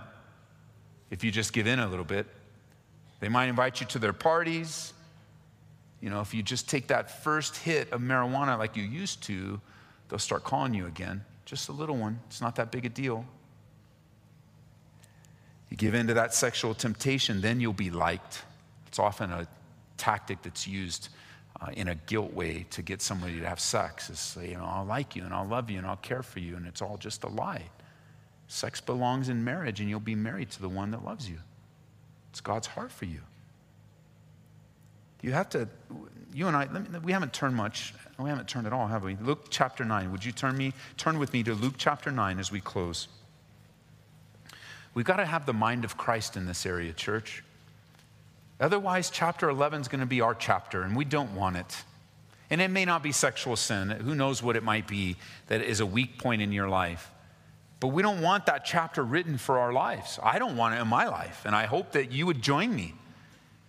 if 1.11 1.25
you 1.25 1.31
just 1.31 1.53
give 1.53 1.67
in 1.67 1.79
a 1.79 1.89
little 1.89 2.05
bit. 2.05 2.27
They 3.21 3.29
might 3.29 3.47
invite 3.47 3.81
you 3.81 3.87
to 3.89 3.99
their 3.99 4.13
parties. 4.13 4.93
You 6.01 6.09
know, 6.09 6.21
if 6.21 6.33
you 6.33 6.43
just 6.43 6.69
take 6.69 6.89
that 6.89 7.23
first 7.23 7.57
hit 7.57 7.93
of 7.93 8.01
marijuana 8.01 8.59
like 8.59 8.77
you 8.77 8.83
used 8.83 9.23
to, 9.25 9.61
they'll 10.09 10.19
start 10.19 10.45
calling 10.45 10.73
you 10.73 10.87
again. 10.87 11.25
Just 11.45 11.69
a 11.69 11.73
little 11.73 11.97
one, 11.97 12.21
it's 12.29 12.41
not 12.41 12.57
that 12.57 12.71
big 12.71 12.87
a 12.87 12.89
deal. 12.89 13.25
You 15.71 15.77
give 15.77 15.95
in 15.95 16.09
to 16.09 16.15
that 16.15 16.35
sexual 16.35 16.75
temptation, 16.75 17.41
then 17.41 17.61
you'll 17.61 17.73
be 17.73 17.91
liked. 17.91 18.43
It's 18.89 18.99
often 18.99 19.31
a 19.31 19.47
tactic 19.97 20.43
that's 20.43 20.67
used 20.67 21.09
uh, 21.61 21.69
in 21.73 21.89
a 21.89 21.95
guilt 21.95 22.33
way 22.33 22.67
to 22.71 22.83
get 22.83 23.01
somebody 23.01 23.39
to 23.39 23.49
have 23.49 23.61
sex. 23.61 24.11
Is 24.11 24.19
say, 24.19 24.51
you 24.51 24.57
know, 24.57 24.65
I'll 24.65 24.85
like 24.85 25.15
you 25.15 25.25
and 25.25 25.33
I'll 25.33 25.47
love 25.47 25.71
you 25.71 25.79
and 25.79 25.87
I'll 25.87 25.97
care 25.97 26.23
for 26.23 26.41
you, 26.41 26.57
and 26.57 26.67
it's 26.67 26.83
all 26.83 26.97
just 26.97 27.23
a 27.25 27.29
lie. 27.29 27.63
Sex 28.49 28.81
belongs 28.81 29.29
in 29.29 29.45
marriage, 29.45 29.81
and 29.81 29.89
you'll 29.89 30.01
be 30.01 30.17
married 30.17 30.51
to 30.51 30.61
the 30.61 30.69
one 30.69 30.91
that 30.91 31.05
loves 31.05 31.31
you. 31.31 31.39
It's 32.31 32.41
God's 32.41 32.67
heart 32.67 32.91
for 32.91 33.05
you. 33.05 33.21
You 35.23 35.33
have 35.33 35.51
to, 35.51 35.69
you 36.33 36.49
and 36.49 36.57
I, 36.57 36.67
me, 36.67 36.99
we 36.99 37.13
haven't 37.13 37.33
turned 37.33 37.55
much. 37.55 37.95
We 38.19 38.29
haven't 38.29 38.49
turned 38.49 38.67
at 38.67 38.73
all, 38.73 38.89
have 38.89 39.05
we? 39.05 39.17
Luke 39.23 39.47
chapter 39.51 39.85
9. 39.85 40.11
Would 40.11 40.25
you 40.25 40.33
turn 40.33 40.57
me, 40.57 40.73
turn 40.97 41.19
with 41.21 41.33
me 41.33 41.45
to 41.45 41.55
Luke 41.55 41.75
chapter 41.77 42.11
9 42.11 42.41
as 42.41 42.51
we 42.51 42.61
close? 42.61 43.07
We've 44.95 45.05
got 45.05 45.17
to 45.17 45.27
have 45.27 45.47
the 45.47 45.53
mind 45.53 45.85
of 45.85 45.97
Christ 45.97 46.37
in 46.37 46.47
this 46.47 46.67
area, 46.67 46.93
church. 46.93 47.45
Otherwise, 48.59 49.11
chapter 49.11 49.49
11 49.49 49.83
is 49.83 49.89
going 49.89 50.01
to 50.01 50.07
be 50.07 50.21
our 50.21 50.35
chapter, 50.35 50.83
and 50.83 50.95
we 50.97 51.05
don't 51.05 51.35
want 51.35 51.57
it. 51.57 51.85
And 52.51 52.61
it 52.61 52.69
may 52.69 52.85
not 52.85 53.03
be 53.03 53.13
sexual 53.13 53.57
sin. 53.57 53.91
Who 53.91 54.15
knows 54.15 54.43
what 54.43 54.57
it 54.57 54.63
might 54.63 54.89
be 54.89 55.17
that 55.47 55.63
is 55.63 55.81
a 55.81 55.87
weak 55.87 56.19
point 56.19 56.43
in 56.43 56.53
your 56.53 56.69
life. 56.69 57.11
But 57.79 57.89
we 57.89 58.03
don't 58.03 58.21
want 58.21 58.47
that 58.47 58.65
chapter 58.65 59.03
written 59.03 59.39
for 59.39 59.59
our 59.59 59.73
lives. 59.73 60.19
I 60.23 60.39
don't 60.39 60.57
want 60.57 60.75
it 60.75 60.81
in 60.81 60.89
my 60.89 61.07
life. 61.07 61.43
And 61.47 61.55
I 61.55 61.65
hope 61.67 61.93
that 61.93 62.13
you 62.13 62.27
would 62.27 62.43
join 62.43 62.75
me, 62.75 62.95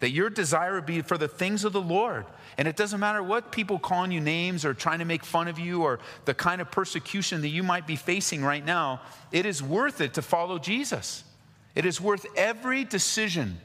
that 0.02 0.12
your 0.12 0.30
desire 0.30 0.76
would 0.76 0.86
be 0.86 1.02
for 1.02 1.18
the 1.18 1.28
things 1.30 1.64
of 1.64 1.74
the 1.74 1.82
Lord. 1.82 2.26
And 2.58 2.68
it 2.68 2.76
doesn't 2.76 3.00
matter 3.00 3.24
what 3.24 3.52
people 3.52 3.80
calling 3.80 4.12
you 4.12 4.20
names 4.20 4.66
or 4.66 4.74
trying 4.74 5.00
to 5.00 5.06
make 5.06 5.24
fun 5.24 5.48
of 5.48 5.58
you 5.58 5.84
or 5.84 6.00
the 6.26 6.34
kind 6.34 6.60
of 6.60 6.70
persecution 6.70 7.42
that 7.42 7.50
you 7.50 7.64
might 7.64 7.88
be 7.88 7.96
facing 7.96 8.44
right 8.44 8.66
now, 8.66 9.02
it 9.32 9.46
is 9.46 9.64
worth 9.64 10.02
it 10.02 10.16
to 10.16 10.22
follow 10.22 10.60
Jesus. 10.60 11.24
It 11.76 11.86
is 11.86 12.02
worth 12.02 12.26
every 12.36 12.84
decision 12.84 13.60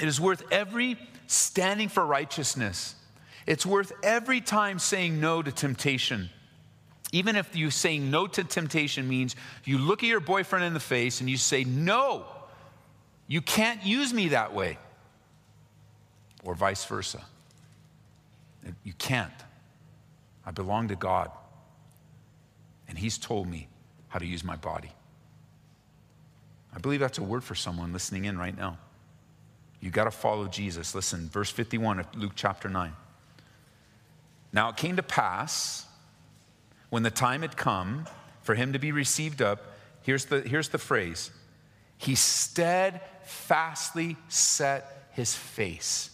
It 0.00 0.08
is 0.08 0.20
worth 0.20 0.44
every 0.52 0.96
standing 1.26 1.88
for 1.88 2.06
righteousness. 2.06 2.94
It's 3.46 3.66
worth 3.66 3.92
every 4.02 4.40
time 4.40 4.78
saying 4.78 5.20
no 5.20 5.42
to 5.42 5.50
temptation. 5.50 6.30
Even 7.12 7.36
if 7.36 7.56
you 7.56 7.70
saying 7.70 8.10
no 8.10 8.26
to 8.26 8.44
temptation 8.44 9.08
means 9.08 9.34
you 9.64 9.78
look 9.78 10.02
at 10.02 10.08
your 10.08 10.20
boyfriend 10.20 10.64
in 10.64 10.74
the 10.74 10.80
face 10.80 11.20
and 11.20 11.28
you 11.28 11.36
say, 11.36 11.64
No, 11.64 12.26
you 13.28 13.42
can't 13.42 13.84
use 13.84 14.12
me 14.12 14.28
that 14.28 14.54
way. 14.54 14.78
Or 16.42 16.54
vice 16.54 16.84
versa. 16.84 17.22
You 18.82 18.94
can't. 18.94 19.32
I 20.44 20.50
belong 20.50 20.88
to 20.88 20.96
God. 20.96 21.30
And 22.88 22.98
He's 22.98 23.18
told 23.18 23.46
me 23.46 23.68
how 24.08 24.18
to 24.18 24.26
use 24.26 24.42
my 24.42 24.56
body. 24.56 24.90
I 26.74 26.78
believe 26.78 27.00
that's 27.00 27.18
a 27.18 27.22
word 27.22 27.44
for 27.44 27.54
someone 27.54 27.92
listening 27.92 28.24
in 28.24 28.38
right 28.38 28.56
now. 28.56 28.78
You 29.80 29.90
got 29.90 30.04
to 30.04 30.10
follow 30.10 30.48
Jesus. 30.48 30.94
Listen, 30.94 31.28
verse 31.28 31.50
51 31.50 32.00
of 32.00 32.06
Luke 32.16 32.32
chapter 32.34 32.68
9. 32.68 32.92
Now 34.52 34.70
it 34.70 34.76
came 34.76 34.96
to 34.96 35.02
pass 35.02 35.86
when 36.90 37.02
the 37.02 37.10
time 37.10 37.42
had 37.42 37.56
come 37.56 38.06
for 38.42 38.54
him 38.54 38.72
to 38.72 38.78
be 38.78 38.92
received 38.92 39.42
up, 39.42 39.62
here's 40.02 40.24
the, 40.26 40.40
here's 40.40 40.70
the 40.70 40.78
phrase 40.78 41.30
He 41.98 42.14
steadfastly 42.14 44.16
set 44.28 45.08
his 45.10 45.34
face. 45.34 46.10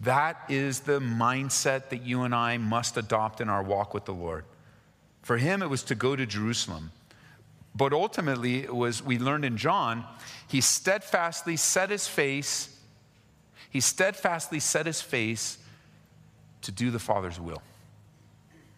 That 0.00 0.44
is 0.48 0.80
the 0.80 1.00
mindset 1.00 1.88
that 1.88 2.02
you 2.02 2.22
and 2.22 2.34
I 2.34 2.58
must 2.58 2.96
adopt 2.96 3.40
in 3.40 3.48
our 3.48 3.62
walk 3.62 3.94
with 3.94 4.04
the 4.04 4.14
Lord. 4.14 4.44
For 5.22 5.38
him, 5.38 5.62
it 5.62 5.68
was 5.68 5.82
to 5.84 5.94
go 5.94 6.14
to 6.14 6.24
Jerusalem. 6.24 6.92
But 7.74 7.92
ultimately, 7.92 8.62
it 8.62 8.74
was, 8.74 9.02
we 9.02 9.18
learned 9.18 9.44
in 9.44 9.56
John, 9.56 10.04
he 10.46 10.60
steadfastly 10.60 11.56
set 11.56 11.90
his 11.90 12.06
face, 12.06 12.76
he 13.70 13.80
steadfastly 13.80 14.60
set 14.60 14.86
his 14.86 15.00
face 15.00 15.58
to 16.62 16.72
do 16.72 16.90
the 16.90 16.98
Father's 16.98 17.40
will. 17.40 17.62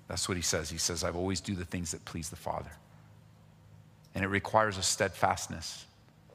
That's 0.09 0.29
what 0.29 0.37
he 0.37 0.43
says. 0.43 0.71
He 0.71 0.79
says, 0.79 1.05
I 1.05 1.11
always 1.11 1.41
do 1.41 1.55
the 1.55 1.65
things 1.65 1.93
that 1.93 2.05
please 2.05 2.31
the 2.31 2.37
Father. 2.37 2.71
And 4.15 4.25
it 4.25 4.29
requires 4.29 4.77
a 4.79 4.83
steadfastness. 4.83 5.85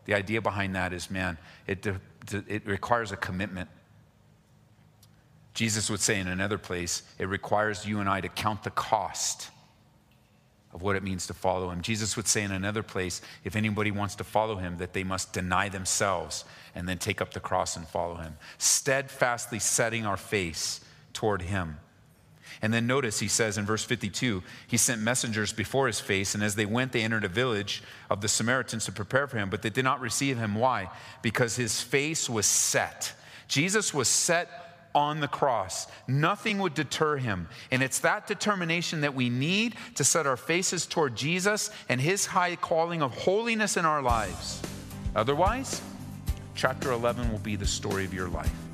The 0.06 0.14
idea 0.14 0.42
behind 0.42 0.76
that 0.76 0.94
is, 0.94 1.10
man, 1.10 1.38
it, 1.68 1.86
it 2.48 2.66
requires 2.66 3.12
a 3.12 3.18
commitment. 3.18 3.70
Jesus 5.54 5.90
would 5.90 6.02
say 6.02 6.20
in 6.20 6.28
another 6.28 6.58
place, 6.58 7.04
it 7.18 7.28
requires 7.28 7.86
you 7.86 8.00
and 8.00 8.10
I 8.10 8.22
to 8.22 8.30
count 8.30 8.64
the 8.64 8.70
cost 8.70 9.50
of 10.74 10.82
what 10.82 10.98
it 10.98 11.04
means 11.04 11.26
to 11.28 11.34
follow 11.34 11.70
him. 11.70 11.82
Jesus 11.82 12.18
would 12.18 12.28
say 12.28 12.44
in 12.44 12.52
another 12.52 12.84
place, 12.84 13.22
if 13.46 13.56
anybody 13.56 13.92
wants 13.92 14.16
to 14.16 14.26
follow 14.26 14.58
him, 14.58 14.78
that 14.78 14.92
they 14.92 15.06
must 15.06 15.32
deny 15.32 15.70
themselves 15.70 16.44
and 16.76 16.88
then 16.88 16.98
take 16.98 17.22
up 17.22 17.34
the 17.34 17.40
cross 17.40 17.78
and 17.78 17.88
follow 17.88 18.16
him. 18.16 18.36
Steadfastly 18.58 19.60
setting 19.60 20.06
our 20.06 20.18
face 20.18 20.82
toward 21.14 21.42
him. 21.44 21.78
And 22.62 22.74
then 22.74 22.88
notice 22.88 23.20
he 23.20 23.28
says 23.28 23.58
in 23.58 23.66
verse 23.66 23.84
52 23.84 24.44
he 24.68 24.78
sent 24.78 25.02
messengers 25.02 25.54
before 25.54 25.88
his 25.88 26.00
face, 26.00 26.36
and 26.36 26.44
as 26.44 26.56
they 26.56 26.66
went, 26.66 26.92
they 26.92 27.02
entered 27.02 27.24
a 27.24 27.30
village 27.30 27.84
of 28.10 28.22
the 28.22 28.28
Samaritans 28.28 28.86
to 28.86 28.92
prepare 28.92 29.28
for 29.28 29.38
him, 29.38 29.50
but 29.50 29.62
they 29.62 29.70
did 29.70 29.84
not 29.84 30.02
receive 30.02 30.38
him. 30.38 30.56
Why? 30.56 30.90
Because 31.22 31.56
his 31.56 31.82
face 31.82 32.30
was 32.30 32.46
set. 32.46 33.14
Jesus 33.48 33.94
was 33.94 34.08
set 34.08 34.66
on 34.96 35.20
the 35.20 35.28
cross. 35.28 35.88
Nothing 36.08 36.60
would 36.60 36.74
deter 36.74 37.18
him. 37.18 37.50
And 37.70 37.84
it's 37.84 38.00
that 38.00 38.28
determination 38.28 39.02
that 39.02 39.14
we 39.14 39.30
need 39.30 39.76
to 39.96 40.06
set 40.06 40.26
our 40.26 40.38
faces 40.38 40.88
toward 40.88 41.16
Jesus 41.16 41.70
and 41.90 42.00
his 42.00 42.26
high 42.26 42.56
calling 42.56 43.02
of 43.02 43.14
holiness 43.14 43.76
in 43.76 43.86
our 43.86 44.02
lives. 44.02 44.62
Otherwise, 45.16 45.82
chapter 46.56 46.94
11 46.94 47.30
will 47.30 47.40
be 47.40 47.58
the 47.58 47.68
story 47.68 48.06
of 48.06 48.14
your 48.14 48.30
life 48.30 48.65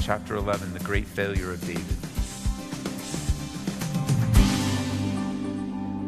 chapter 0.00 0.36
11, 0.36 0.72
the 0.72 0.78
great 0.80 1.06
failure 1.06 1.52
of 1.52 1.60
David. 1.66 1.84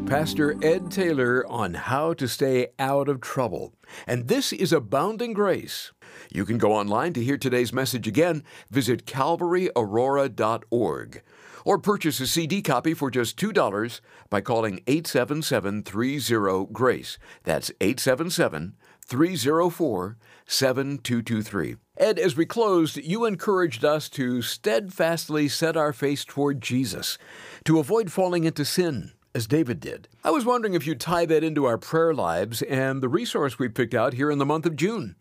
Pastor 0.09 0.57
Ed 0.63 0.91
Taylor 0.91 1.47
on 1.47 1.75
how 1.75 2.15
to 2.15 2.27
stay 2.29 2.69
out 2.79 3.09
of 3.09 3.21
trouble. 3.21 3.75
And 4.07 4.29
this 4.29 4.53
is 4.53 4.73
Abounding 4.73 5.33
Grace. 5.33 5.91
You 6.31 6.45
can 6.45 6.59
go 6.59 6.73
online 6.73 7.13
to 7.15 7.25
hear 7.25 7.39
today's 7.39 7.73
message 7.73 8.07
again. 8.07 8.45
Visit 8.71 9.07
calvaryaurora.org 9.07 11.23
or 11.65 11.79
purchase 11.79 12.21
a 12.21 12.27
CD 12.27 12.61
copy 12.61 12.93
for 12.93 13.11
just 13.11 13.39
$2 13.39 14.01
by 14.29 14.41
calling 14.41 14.83
877 14.87 15.83
30 15.83 16.67
GRACE. 16.73 17.19
That's 17.45 17.71
877 17.81 18.75
304 19.07 20.17
7223. 20.47 21.77
Ed, 21.99 22.19
as 22.19 22.37
we 22.37 22.47
closed, 22.47 22.97
you 22.97 23.27
encouraged 23.27 23.85
us 23.85 24.09
to 24.11 24.41
steadfastly 24.41 25.47
set 25.47 25.77
our 25.77 25.93
face 25.93 26.25
toward 26.25 26.63
Jesus, 26.63 27.19
to 27.67 27.79
avoid 27.79 28.11
falling 28.11 28.45
into 28.45 28.65
sin, 28.65 29.13
as 29.35 29.47
David 29.47 29.79
did. 29.79 30.09
I 30.25 30.31
was 30.31 30.47
wondering 30.47 30.73
if 30.73 30.87
you'd 30.87 31.01
tie 31.01 31.27
that 31.27 31.45
into 31.45 31.67
our 31.67 31.77
prayer 31.77 32.15
lives 32.15 32.63
and 32.63 33.03
the 33.03 33.11
resource 33.11 33.59
we 33.59 33.69
picked 33.69 33.95
out 33.95 34.15
here 34.15 34.31
in 34.31 34.39
the 34.39 34.47
month 34.47 34.65
of 34.65 34.75
June. 34.75 35.17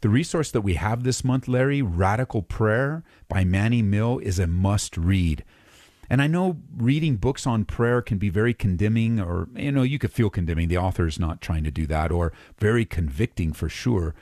The 0.00 0.08
resource 0.08 0.50
that 0.50 0.62
we 0.62 0.74
have 0.74 1.04
this 1.04 1.22
month, 1.22 1.46
Larry, 1.46 1.82
Radical 1.82 2.42
Prayer 2.42 3.04
by 3.28 3.44
Manny 3.44 3.80
Mill, 3.80 4.18
is 4.18 4.40
a 4.40 4.48
must 4.48 4.96
read. 4.96 5.44
And 6.10 6.20
I 6.20 6.26
know 6.26 6.58
reading 6.76 7.16
books 7.16 7.46
on 7.46 7.64
prayer 7.64 8.02
can 8.02 8.18
be 8.18 8.28
very 8.28 8.54
condemning, 8.54 9.20
or, 9.20 9.48
you 9.54 9.70
know, 9.70 9.82
you 9.82 10.00
could 10.00 10.12
feel 10.12 10.30
condemning. 10.30 10.66
The 10.66 10.78
author's 10.78 11.18
not 11.18 11.40
trying 11.40 11.64
to 11.64 11.70
do 11.70 11.86
that, 11.86 12.10
or 12.10 12.32
very 12.58 12.84
convicting 12.84 13.52
for 13.52 13.68
sure. 13.68 14.14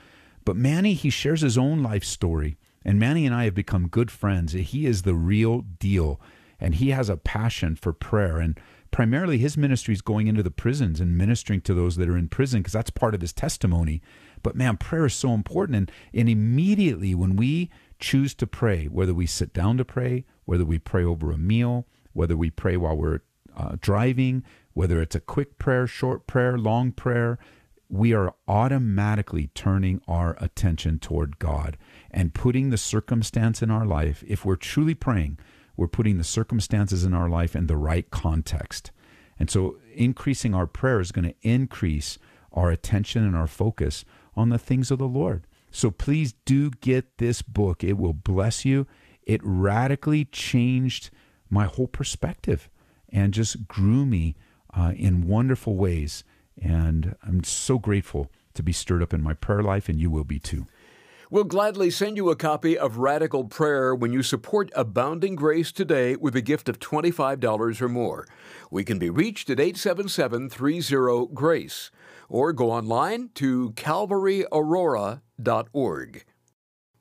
But 0.46 0.56
Manny, 0.56 0.94
he 0.94 1.10
shares 1.10 1.42
his 1.42 1.58
own 1.58 1.82
life 1.82 2.04
story. 2.04 2.56
And 2.84 3.00
Manny 3.00 3.26
and 3.26 3.34
I 3.34 3.44
have 3.44 3.54
become 3.54 3.88
good 3.88 4.12
friends. 4.12 4.52
He 4.52 4.86
is 4.86 5.02
the 5.02 5.14
real 5.14 5.62
deal. 5.62 6.20
And 6.60 6.76
he 6.76 6.90
has 6.90 7.08
a 7.08 7.16
passion 7.16 7.74
for 7.74 7.92
prayer. 7.92 8.38
And 8.38 8.58
primarily 8.92 9.38
his 9.38 9.56
ministry 9.58 9.92
is 9.92 10.00
going 10.00 10.28
into 10.28 10.44
the 10.44 10.52
prisons 10.52 11.00
and 11.00 11.18
ministering 11.18 11.60
to 11.62 11.74
those 11.74 11.96
that 11.96 12.08
are 12.08 12.16
in 12.16 12.28
prison 12.28 12.60
because 12.60 12.74
that's 12.74 12.90
part 12.90 13.12
of 13.12 13.20
his 13.20 13.32
testimony. 13.32 14.00
But 14.44 14.54
man, 14.54 14.76
prayer 14.76 15.06
is 15.06 15.14
so 15.14 15.34
important. 15.34 15.76
And, 15.76 15.92
and 16.14 16.28
immediately 16.28 17.12
when 17.12 17.34
we 17.34 17.68
choose 17.98 18.32
to 18.34 18.46
pray, 18.46 18.86
whether 18.86 19.12
we 19.12 19.26
sit 19.26 19.52
down 19.52 19.76
to 19.78 19.84
pray, 19.84 20.24
whether 20.44 20.64
we 20.64 20.78
pray 20.78 21.02
over 21.02 21.32
a 21.32 21.38
meal, 21.38 21.88
whether 22.12 22.36
we 22.36 22.50
pray 22.50 22.76
while 22.76 22.96
we're 22.96 23.20
uh, 23.56 23.74
driving, 23.80 24.44
whether 24.74 25.02
it's 25.02 25.16
a 25.16 25.20
quick 25.20 25.58
prayer, 25.58 25.88
short 25.88 26.28
prayer, 26.28 26.56
long 26.56 26.92
prayer, 26.92 27.36
we 27.88 28.12
are 28.12 28.34
automatically 28.48 29.50
turning 29.54 30.00
our 30.08 30.36
attention 30.40 30.98
toward 30.98 31.38
God 31.38 31.76
and 32.10 32.34
putting 32.34 32.70
the 32.70 32.78
circumstance 32.78 33.62
in 33.62 33.70
our 33.70 33.86
life. 33.86 34.24
If 34.26 34.44
we're 34.44 34.56
truly 34.56 34.94
praying, 34.94 35.38
we're 35.76 35.86
putting 35.86 36.18
the 36.18 36.24
circumstances 36.24 37.04
in 37.04 37.14
our 37.14 37.28
life 37.28 37.54
in 37.54 37.66
the 37.66 37.76
right 37.76 38.10
context. 38.10 38.90
And 39.38 39.50
so, 39.50 39.76
increasing 39.94 40.54
our 40.54 40.66
prayer 40.66 41.00
is 41.00 41.12
going 41.12 41.28
to 41.28 41.34
increase 41.42 42.18
our 42.52 42.70
attention 42.70 43.24
and 43.24 43.36
our 43.36 43.46
focus 43.46 44.04
on 44.34 44.48
the 44.48 44.58
things 44.58 44.90
of 44.90 44.98
the 44.98 45.06
Lord. 45.06 45.46
So, 45.70 45.90
please 45.90 46.34
do 46.44 46.70
get 46.70 47.18
this 47.18 47.42
book. 47.42 47.84
It 47.84 47.98
will 47.98 48.14
bless 48.14 48.64
you. 48.64 48.86
It 49.22 49.40
radically 49.44 50.24
changed 50.24 51.10
my 51.50 51.66
whole 51.66 51.88
perspective 51.88 52.70
and 53.10 53.34
just 53.34 53.68
grew 53.68 54.06
me 54.06 54.36
uh, 54.72 54.92
in 54.96 55.26
wonderful 55.26 55.76
ways. 55.76 56.24
And 56.60 57.16
I'm 57.22 57.44
so 57.44 57.78
grateful 57.78 58.30
to 58.54 58.62
be 58.62 58.72
stirred 58.72 59.02
up 59.02 59.14
in 59.14 59.22
my 59.22 59.34
prayer 59.34 59.62
life, 59.62 59.88
and 59.88 60.00
you 60.00 60.10
will 60.10 60.24
be 60.24 60.38
too. 60.38 60.66
We'll 61.28 61.44
gladly 61.44 61.90
send 61.90 62.16
you 62.16 62.30
a 62.30 62.36
copy 62.36 62.78
of 62.78 62.98
Radical 62.98 63.42
Prayer 63.44 63.92
when 63.92 64.12
you 64.12 64.22
support 64.22 64.70
Abounding 64.76 65.34
Grace 65.34 65.72
today 65.72 66.14
with 66.14 66.36
a 66.36 66.40
gift 66.40 66.68
of 66.68 66.78
$25 66.78 67.82
or 67.82 67.88
more. 67.88 68.28
We 68.70 68.84
can 68.84 69.00
be 69.00 69.10
reached 69.10 69.50
at 69.50 69.58
877 69.58 70.50
30 70.50 71.26
GRACE 71.34 71.90
or 72.28 72.52
go 72.52 72.70
online 72.70 73.30
to 73.34 73.72
calvaryaurora.org. 73.72 76.24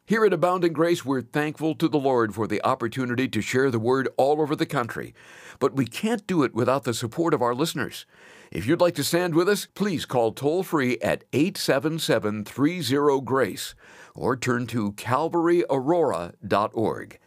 Here 0.07 0.23
at 0.23 0.33
Abounding 0.33 0.71
Grace, 0.71 1.03
we're 1.03 1.23
thankful 1.23 1.73
to 1.73 1.87
the 1.87 1.97
Lord 1.97 2.35
for 2.35 2.45
the 2.45 2.63
opportunity 2.63 3.27
to 3.27 3.41
share 3.41 3.71
the 3.71 3.79
word 3.79 4.07
all 4.17 4.39
over 4.39 4.55
the 4.55 4.67
country. 4.67 5.15
But 5.57 5.75
we 5.75 5.87
can't 5.87 6.27
do 6.27 6.43
it 6.43 6.53
without 6.53 6.83
the 6.83 6.93
support 6.93 7.33
of 7.33 7.41
our 7.41 7.55
listeners. 7.55 8.05
If 8.51 8.67
you'd 8.67 8.81
like 8.81 8.93
to 8.95 9.03
stand 9.03 9.33
with 9.33 9.49
us, 9.49 9.65
please 9.65 10.05
call 10.05 10.31
toll 10.31 10.61
free 10.61 10.99
at 10.99 11.23
877 11.33 12.45
30 12.45 13.21
GRACE 13.21 13.73
or 14.13 14.37
turn 14.37 14.67
to 14.67 14.91
calvaryaurora.org. 14.91 17.19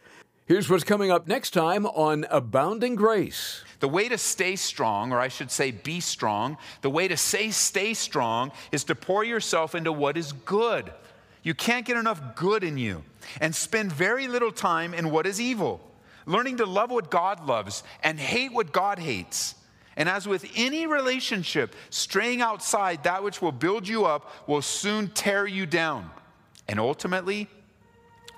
Here's 0.45 0.69
what's 0.69 0.85
coming 0.85 1.11
up 1.11 1.27
next 1.27 1.51
time 1.51 1.85
on 1.85 2.25
Abounding 2.29 2.95
Grace. 2.95 3.65
The 3.81 3.89
way 3.89 4.07
to 4.07 4.17
stay 4.17 4.55
strong, 4.55 5.11
or 5.11 5.19
I 5.19 5.27
should 5.27 5.51
say 5.51 5.71
be 5.71 5.99
strong, 5.99 6.57
the 6.79 6.89
way 6.89 7.09
to 7.09 7.17
say 7.17 7.51
stay 7.51 7.93
strong 7.93 8.53
is 8.71 8.85
to 8.85 8.95
pour 8.95 9.25
yourself 9.25 9.75
into 9.75 9.91
what 9.91 10.15
is 10.15 10.31
good. 10.31 10.93
You 11.43 11.53
can't 11.53 11.85
get 11.85 11.97
enough 11.97 12.35
good 12.35 12.63
in 12.63 12.77
you 12.77 13.03
and 13.39 13.55
spend 13.55 13.91
very 13.91 14.27
little 14.27 14.51
time 14.51 14.93
in 14.93 15.11
what 15.11 15.25
is 15.25 15.39
evil, 15.39 15.81
learning 16.25 16.57
to 16.57 16.65
love 16.65 16.91
what 16.91 17.09
God 17.09 17.45
loves 17.45 17.83
and 18.03 18.19
hate 18.19 18.51
what 18.53 18.71
God 18.71 18.99
hates. 18.99 19.55
And 19.95 20.07
as 20.07 20.27
with 20.27 20.49
any 20.55 20.87
relationship, 20.87 21.75
straying 21.89 22.41
outside 22.41 23.03
that 23.03 23.23
which 23.23 23.41
will 23.41 23.51
build 23.51 23.87
you 23.87 24.05
up 24.05 24.47
will 24.47 24.61
soon 24.61 25.09
tear 25.09 25.45
you 25.45 25.65
down 25.65 26.09
and 26.67 26.79
ultimately 26.79 27.47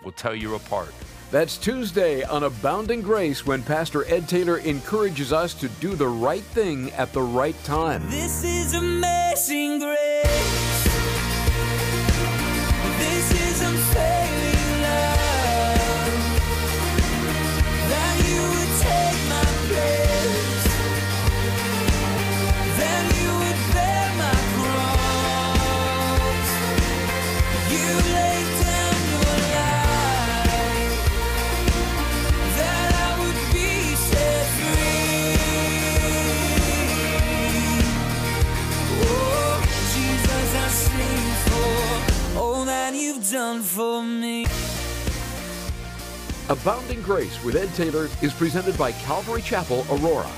will 0.04 0.12
tear 0.12 0.34
you 0.34 0.56
apart. 0.56 0.94
That's 1.32 1.58
Tuesday 1.58 2.24
on 2.24 2.44
Abounding 2.44 3.02
Grace 3.02 3.46
when 3.46 3.64
Pastor 3.64 4.06
Ed 4.06 4.28
Taylor 4.28 4.58
encourages 4.58 5.32
us 5.32 5.54
to 5.56 5.70
do 5.80 5.96
the 5.96 6.08
right 6.08 6.44
thing 6.44 6.92
at 6.92 7.14
the 7.14 7.22
right 7.22 7.56
time. 7.64 8.10
This 8.10 8.44
is 8.44 8.74
amazing 8.74 9.80
grace. 9.80 10.51
Grace 47.12 47.44
with 47.44 47.58
Ed 47.58 47.68
Taylor 47.76 48.08
is 48.22 48.34
presented 48.34 48.78
by 48.78 48.94
Calvary 48.94 49.42
Chapel, 49.42 49.86
Aurora. 49.92 50.32